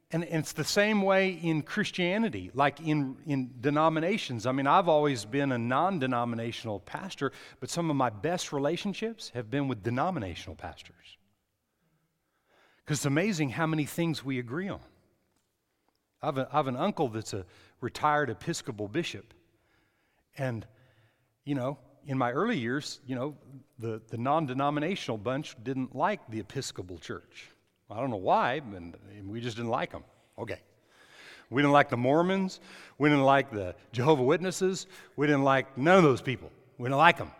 [0.09, 4.45] and, it's the same way in Christianity, like in, in denominations.
[4.45, 9.31] I mean, I've always been a non denominational pastor, but some of my best relationships
[9.35, 11.17] have been with denominational pastors.
[12.83, 14.79] Because it's amazing how many things we agree on.
[16.21, 17.45] I have, a, I have an uncle that's a
[17.81, 19.33] retired Episcopal bishop.
[20.37, 20.65] And,
[21.45, 23.35] you know, in my early years, you know,
[23.79, 27.49] the, the non denominational bunch didn't like the Episcopal church.
[27.89, 28.95] I don't know why, and
[29.25, 30.03] we just didn't like them.
[30.37, 30.59] Okay.
[31.49, 32.59] We didn't like the Mormons.
[32.97, 34.87] We didn't like the Jehovah Witnesses.
[35.15, 36.51] We didn't like none of those people.
[36.77, 37.31] We didn't like them.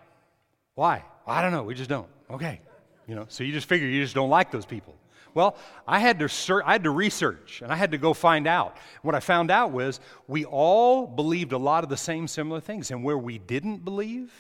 [0.76, 1.04] Why?
[1.26, 1.64] I don't know.
[1.64, 2.08] We just don't.
[2.30, 2.62] Okay.
[3.08, 4.96] You know, so you just figure you just don't like those people.
[5.38, 5.56] Well,
[5.88, 8.76] I had to ser- I had to research and I had to go find out.
[9.04, 12.90] What I found out was we all believed a lot of the same similar things,
[12.90, 14.34] and where we didn't believe,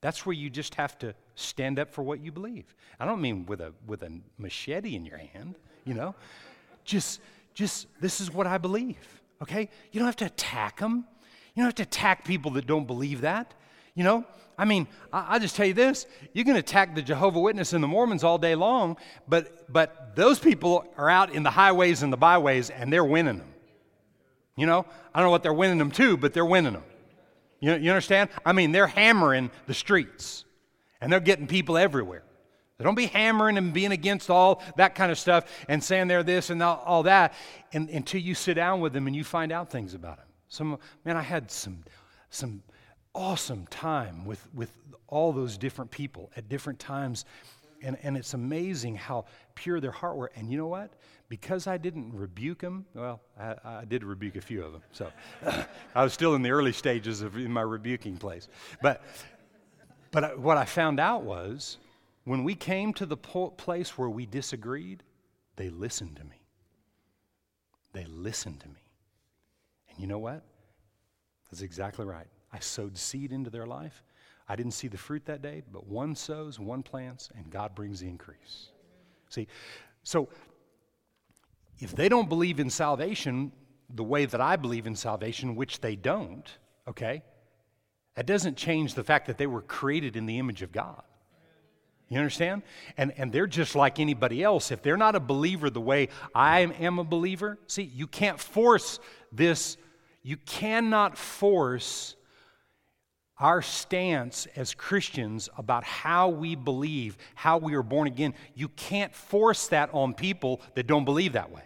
[0.00, 2.74] that's where you just have to stand up for what you believe.
[2.98, 6.16] I don't mean with a with a machete in your hand, you know.
[6.84, 7.20] Just
[7.54, 9.22] just this is what I believe.
[9.40, 9.68] Okay?
[9.92, 11.06] You don't have to attack them.
[11.54, 13.54] You don't have to attack people that don't believe that.
[13.94, 14.24] You know,
[14.60, 17.82] I mean, I, will just tell you this: you can attack the Jehovah Witness and
[17.82, 22.12] the Mormons all day long, but but those people are out in the highways and
[22.12, 23.54] the byways, and they're winning them.
[24.56, 24.84] You know,
[25.14, 26.82] I don't know what they're winning them to, but they're winning them.
[27.60, 28.28] You, you understand?
[28.44, 30.44] I mean, they're hammering the streets,
[31.00, 32.24] and they're getting people everywhere.
[32.76, 36.22] They don't be hammering and being against all that kind of stuff and saying they're
[36.22, 37.32] this and all, all that
[37.72, 40.26] and, until you sit down with them and you find out things about them.
[40.48, 41.82] Some man, I had some
[42.28, 42.62] some
[43.14, 44.72] awesome time with, with
[45.08, 47.24] all those different people at different times.
[47.82, 50.30] And, and it's amazing how pure their heart were.
[50.36, 50.90] And you know what?
[51.28, 54.82] Because I didn't rebuke them, well, I, I did rebuke a few of them.
[54.92, 55.10] So
[55.94, 58.48] I was still in the early stages of in my rebuking place.
[58.82, 59.02] But,
[60.10, 61.78] but what I found out was
[62.24, 65.02] when we came to the place where we disagreed,
[65.56, 66.42] they listened to me.
[67.92, 68.82] They listened to me.
[69.90, 70.42] And you know what?
[71.50, 72.26] That's exactly right.
[72.52, 74.02] I sowed seed into their life.
[74.48, 78.00] I didn't see the fruit that day, but one sows, one plants, and God brings
[78.00, 78.70] the increase.
[79.28, 79.46] See,
[80.02, 80.28] so
[81.78, 83.52] if they don't believe in salvation
[83.94, 86.48] the way that I believe in salvation, which they don't,
[86.88, 87.22] okay,
[88.14, 91.02] that doesn't change the fact that they were created in the image of God.
[92.08, 92.62] You understand?
[92.96, 94.72] And, and they're just like anybody else.
[94.72, 98.98] If they're not a believer the way I am a believer, see, you can't force
[99.30, 99.76] this,
[100.24, 102.16] you cannot force
[103.40, 109.14] our stance as Christians about how we believe, how we are born again, you can't
[109.14, 111.62] force that on people that don't believe that way.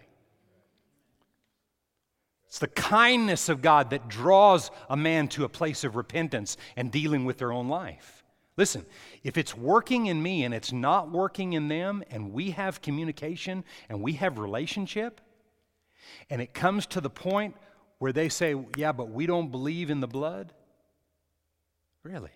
[2.47, 6.93] It's the kindness of God that draws a man to a place of repentance and
[6.93, 8.23] dealing with their own life.
[8.57, 8.87] Listen,
[9.25, 13.65] if it's working in me and it's not working in them, and we have communication
[13.89, 15.21] and we have relationship,
[16.31, 17.57] and it comes to the point
[17.99, 20.53] where they say, Yeah, but we don't believe in the blood
[22.05, 22.31] Really?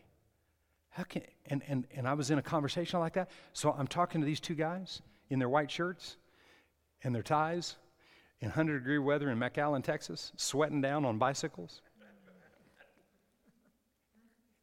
[0.88, 3.30] How can, and, and, and I was in a conversation like that.
[3.52, 6.16] So I'm talking to these two guys in their white shirts
[7.04, 7.76] and their ties
[8.40, 11.82] in 100 degree weather in McAllen, Texas, sweating down on bicycles.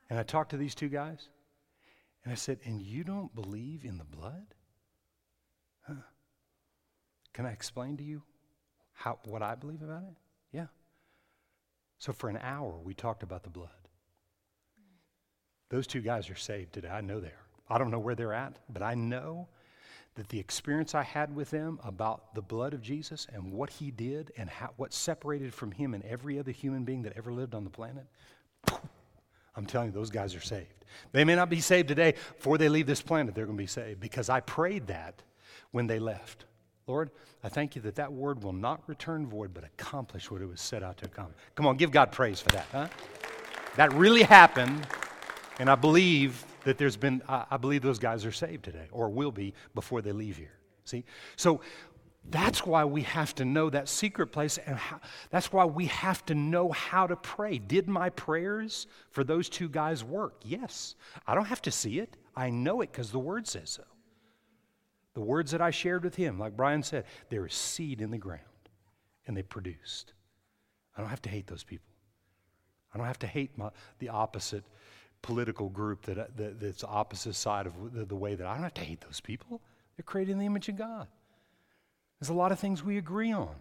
[0.09, 1.29] And I talked to these two guys,
[2.23, 4.45] and I said, And you don't believe in the blood?
[5.87, 5.95] Huh?
[7.33, 8.21] Can I explain to you
[8.93, 10.15] how, what I believe about it?
[10.51, 10.67] Yeah.
[11.97, 13.84] So for an hour, we talked about the blood.
[15.69, 16.89] Those two guys are saved today.
[16.89, 17.47] I know they are.
[17.69, 19.47] I don't know where they're at, but I know
[20.15, 23.91] that the experience I had with them about the blood of Jesus and what he
[23.91, 27.53] did and how, what separated from him and every other human being that ever lived
[27.53, 28.05] on the planet,
[29.55, 30.85] I'm telling you, those guys are saved.
[31.11, 32.13] They may not be saved today.
[32.37, 35.21] Before they leave this planet, they're going to be saved because I prayed that
[35.71, 36.45] when they left.
[36.87, 37.09] Lord,
[37.43, 40.61] I thank you that that word will not return void, but accomplish what it was
[40.61, 41.37] set out to accomplish.
[41.55, 42.87] Come on, give God praise for that, huh?
[43.75, 44.87] That really happened,
[45.59, 49.31] and I believe that there's been, I believe those guys are saved today or will
[49.31, 50.57] be before they leave here.
[50.83, 51.03] See?
[51.35, 51.61] So
[52.29, 54.99] that's why we have to know that secret place, and how,
[55.29, 57.59] that's why we have to know how to pray.
[57.59, 60.41] Did my prayers for those two guys work?
[60.43, 60.95] Yes.
[61.27, 63.83] I don't have to see it, I know it because the word says so.
[65.13, 68.17] The words that I shared with him, like Brian said, there is seed in the
[68.17, 68.41] ground,
[69.27, 70.13] and they produced.
[70.97, 71.93] I don't have to hate those people.
[72.93, 74.63] I don't have to hate my, the opposite
[75.25, 78.61] political group that, uh, that, that's opposite side of the, the way that I don't
[78.61, 79.59] have to hate those people.
[79.97, 81.07] They're created in the image of God.
[82.19, 83.55] There's a lot of things we agree on.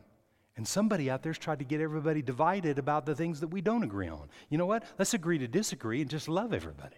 [0.56, 3.82] And somebody out there's tried to get everybody divided about the things that we don't
[3.82, 4.28] agree on.
[4.50, 4.84] You know what?
[4.98, 6.96] Let's agree to disagree and just love everybody.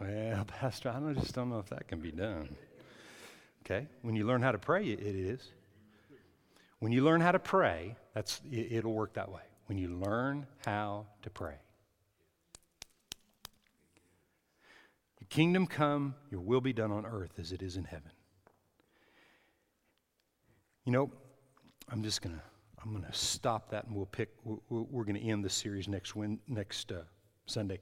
[0.00, 2.48] Well, Pastor, I just don't know if that can be done.
[3.64, 3.86] Okay?
[4.02, 5.52] When you learn how to pray, it is.
[6.80, 9.40] When you learn how to pray, that's, it, it'll work that way.
[9.66, 11.54] When you learn how to pray.
[15.24, 18.10] Your kingdom come, your will be done on earth as it is in heaven.
[20.84, 21.10] You know,
[21.88, 22.42] I'm just going to
[22.82, 25.88] I'm going to stop that and we'll pick we're, we're going to end the series
[25.88, 27.04] next win, next uh,
[27.46, 27.80] Sunday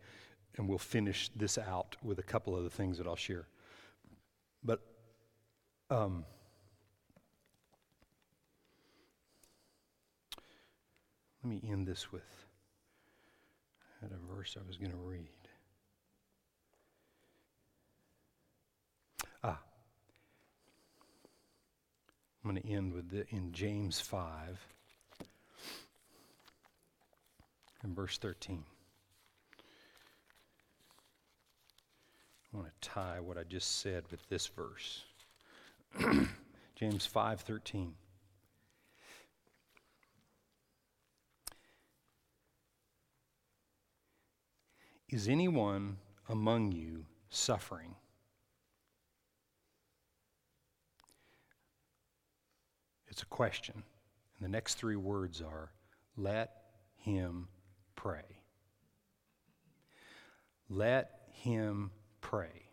[0.57, 3.49] and we'll finish this out with a couple of the things that I'll share.
[4.63, 4.79] But
[5.91, 6.25] um,
[11.43, 12.47] let me end this with
[14.01, 15.42] I had a verse I was going to read.
[22.45, 24.67] I'm going to end with the, in James 5
[27.83, 28.65] and verse 13.
[32.53, 35.05] I want to tie what I just said with this verse.
[36.75, 37.93] James 5:13.
[45.09, 47.95] Is anyone among you suffering?
[53.13, 53.75] It's a question.
[53.77, 55.71] And the next three words are
[56.17, 56.63] let
[56.97, 57.47] him
[57.95, 58.41] pray.
[60.71, 61.91] Let him
[62.23, 62.71] pray.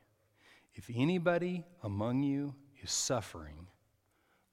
[0.76, 3.68] If anybody among you is suffering,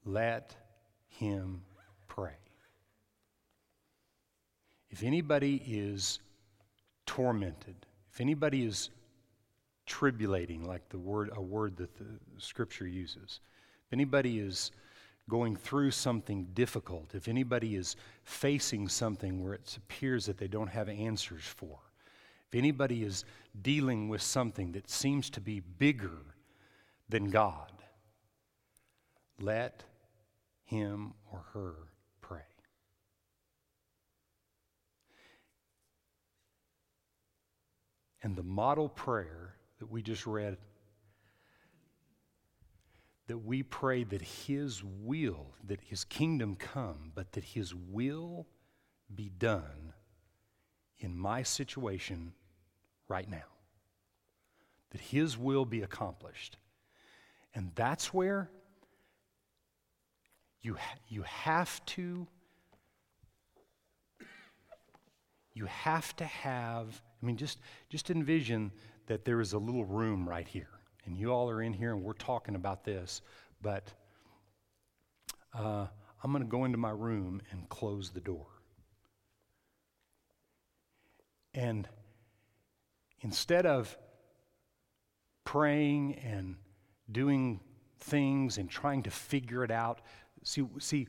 [0.05, 0.57] let
[1.07, 1.62] him
[2.09, 2.34] pray.
[4.91, 6.18] If anybody is
[7.07, 7.76] tormented,
[8.12, 8.91] if anybody is
[9.87, 12.07] tribulating, like the word, a word that the
[12.39, 13.39] scripture uses,
[13.87, 14.72] if anybody is
[15.29, 20.68] going through something difficult, if anybody is facing something where it appears that they don't
[20.68, 21.79] have answers for,
[22.49, 23.24] if anybody is
[23.62, 26.18] dealing with something that seems to be bigger
[27.09, 27.72] than God,
[29.41, 29.83] let
[30.64, 31.74] him or her
[32.20, 32.41] pray.
[38.22, 40.57] And the model prayer that we just read
[43.29, 48.47] that we pray that His will, that His kingdom come, but that His will
[49.14, 49.93] be done
[50.99, 52.33] in my situation
[53.09, 53.45] right now.
[54.91, 56.57] That His will be accomplished.
[57.55, 58.51] And that's where
[60.62, 60.77] you,
[61.09, 62.27] you have to
[65.57, 67.59] you have to have i mean just
[67.89, 68.70] just envision
[69.07, 70.76] that there is a little room right here
[71.07, 73.22] and you all are in here and we're talking about this
[73.62, 73.92] but
[75.54, 75.86] uh,
[76.22, 78.46] i'm going to go into my room and close the door
[81.54, 81.88] and
[83.22, 83.96] instead of
[85.44, 86.57] praying and
[87.11, 87.61] doing
[88.00, 90.00] things and trying to figure it out,
[90.44, 91.09] see, see,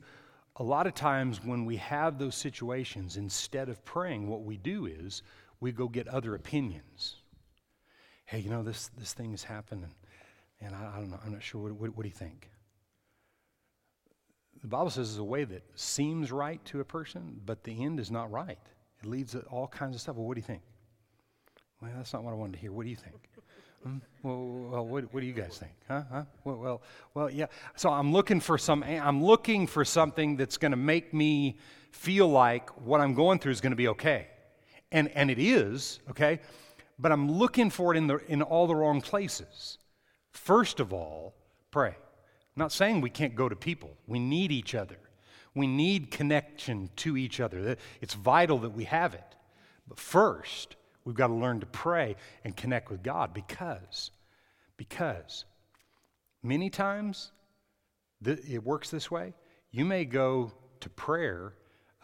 [0.56, 4.86] a lot of times when we have those situations, instead of praying, what we do
[4.86, 5.22] is
[5.60, 7.17] we go get other opinions.
[8.28, 9.86] Hey, you know, this, this thing has happened,
[10.60, 11.62] and, I, I don't know, I'm not sure.
[11.62, 12.50] What, what, what do you think?
[14.60, 17.98] The Bible says it's a way that seems right to a person, but the end
[17.98, 18.58] is not right.
[19.02, 20.16] It leads to all kinds of stuff.
[20.16, 20.60] Well, what do you think?
[21.80, 22.70] Well, that's not what I wanted to hear.
[22.70, 23.16] What do you think?
[23.82, 23.96] Hmm?
[24.22, 25.72] Well, well what, what, do you guys think?
[25.88, 26.02] Huh?
[26.12, 26.24] huh?
[26.44, 26.82] Well, well,
[27.14, 27.46] well, yeah.
[27.76, 28.82] So I'm looking for some.
[28.82, 31.56] I'm looking for something that's going to make me
[31.92, 34.26] feel like what I'm going through is going to be okay,
[34.92, 36.40] and and it is okay.
[36.98, 39.78] But I'm looking for it in the in all the wrong places.
[40.32, 41.34] First of all,
[41.70, 41.90] pray.
[41.90, 43.96] I'm not saying we can't go to people.
[44.06, 44.98] We need each other.
[45.54, 47.76] We need connection to each other.
[48.00, 49.36] It's vital that we have it.
[49.86, 54.10] But first, we've got to learn to pray and connect with God because,
[54.76, 55.44] because
[56.42, 57.32] many times
[58.24, 59.34] it works this way.
[59.70, 61.54] You may go to prayer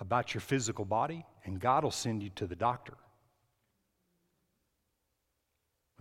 [0.00, 2.94] about your physical body, and God will send you to the doctor.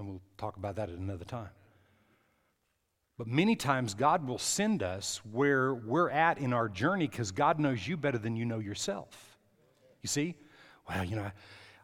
[0.03, 1.49] And we'll talk about that at another time.
[3.17, 7.59] But many times, God will send us where we're at in our journey because God
[7.59, 9.37] knows you better than you know yourself.
[10.01, 10.35] You see?
[10.89, 11.31] Well, you know, I,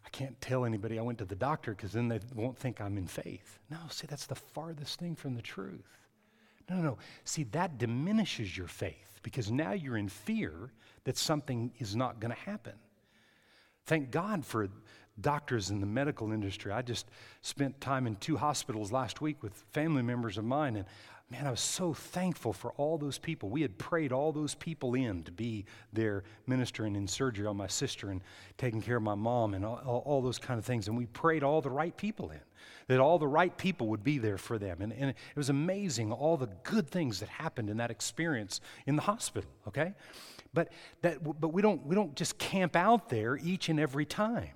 [0.06, 2.98] I can't tell anybody I went to the doctor because then they won't think I'm
[2.98, 3.60] in faith.
[3.70, 6.08] No, see, that's the farthest thing from the truth.
[6.70, 6.98] No, no, no.
[7.24, 10.72] See, that diminishes your faith because now you're in fear
[11.06, 12.74] that something is not going to happen.
[13.86, 14.68] Thank God for
[15.22, 16.72] doctors in the medical industry.
[16.72, 17.08] I just
[17.42, 20.86] spent time in two hospitals last week with family members of mine, and
[21.32, 23.50] man, I was so thankful for all those people.
[23.50, 27.68] We had prayed all those people in to be there ministering in surgery on my
[27.68, 28.22] sister and
[28.58, 30.88] taking care of my mom and all, all, those kind of things.
[30.88, 32.40] And we prayed all the right people in,
[32.88, 34.82] that all the right people would be there for them.
[34.82, 38.96] And, and it was amazing all the good things that happened in that experience in
[38.96, 39.94] the hospital, okay?
[40.52, 40.70] But,
[41.02, 44.50] that, but we, don't, we don't just camp out there each and every time.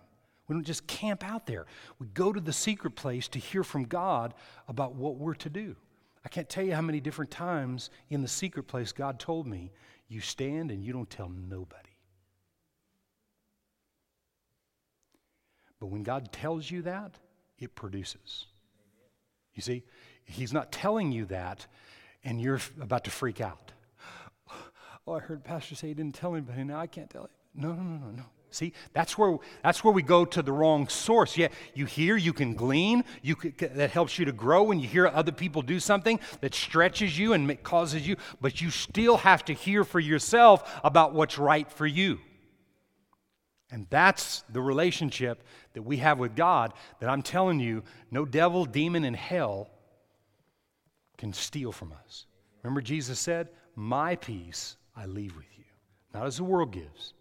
[0.53, 1.65] We don't just camp out there.
[1.97, 4.35] We go to the secret place to hear from God
[4.67, 5.75] about what we're to do.
[6.23, 9.71] I can't tell you how many different times in the secret place God told me,
[10.07, 11.89] you stand and you don't tell nobody.
[15.79, 17.17] But when God tells you that,
[17.57, 18.45] it produces.
[19.55, 19.81] You see,
[20.23, 21.65] He's not telling you that
[22.23, 23.71] and you're about to freak out.
[25.05, 26.63] Oh, I heard Pastor say he didn't tell anybody.
[26.63, 27.61] Now I can't tell you.
[27.61, 28.23] No, no, no, no, no.
[28.53, 31.37] See, that's where, that's where we go to the wrong source.
[31.37, 34.87] Yeah, you hear, you can glean, you can, that helps you to grow when you
[34.87, 39.43] hear other people do something that stretches you and causes you, but you still have
[39.45, 42.19] to hear for yourself about what's right for you.
[43.71, 45.41] And that's the relationship
[45.73, 47.81] that we have with God that I'm telling you,
[48.11, 49.71] no devil, demon, and hell
[51.17, 52.27] can steal from us.
[52.61, 55.63] Remember, Jesus said, My peace I leave with you,
[56.13, 57.15] not as the world gives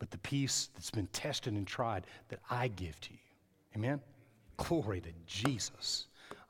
[0.00, 3.18] but the peace that's been tested and tried that I give to you.
[3.76, 4.00] Amen?
[4.56, 6.06] Glory to Jesus.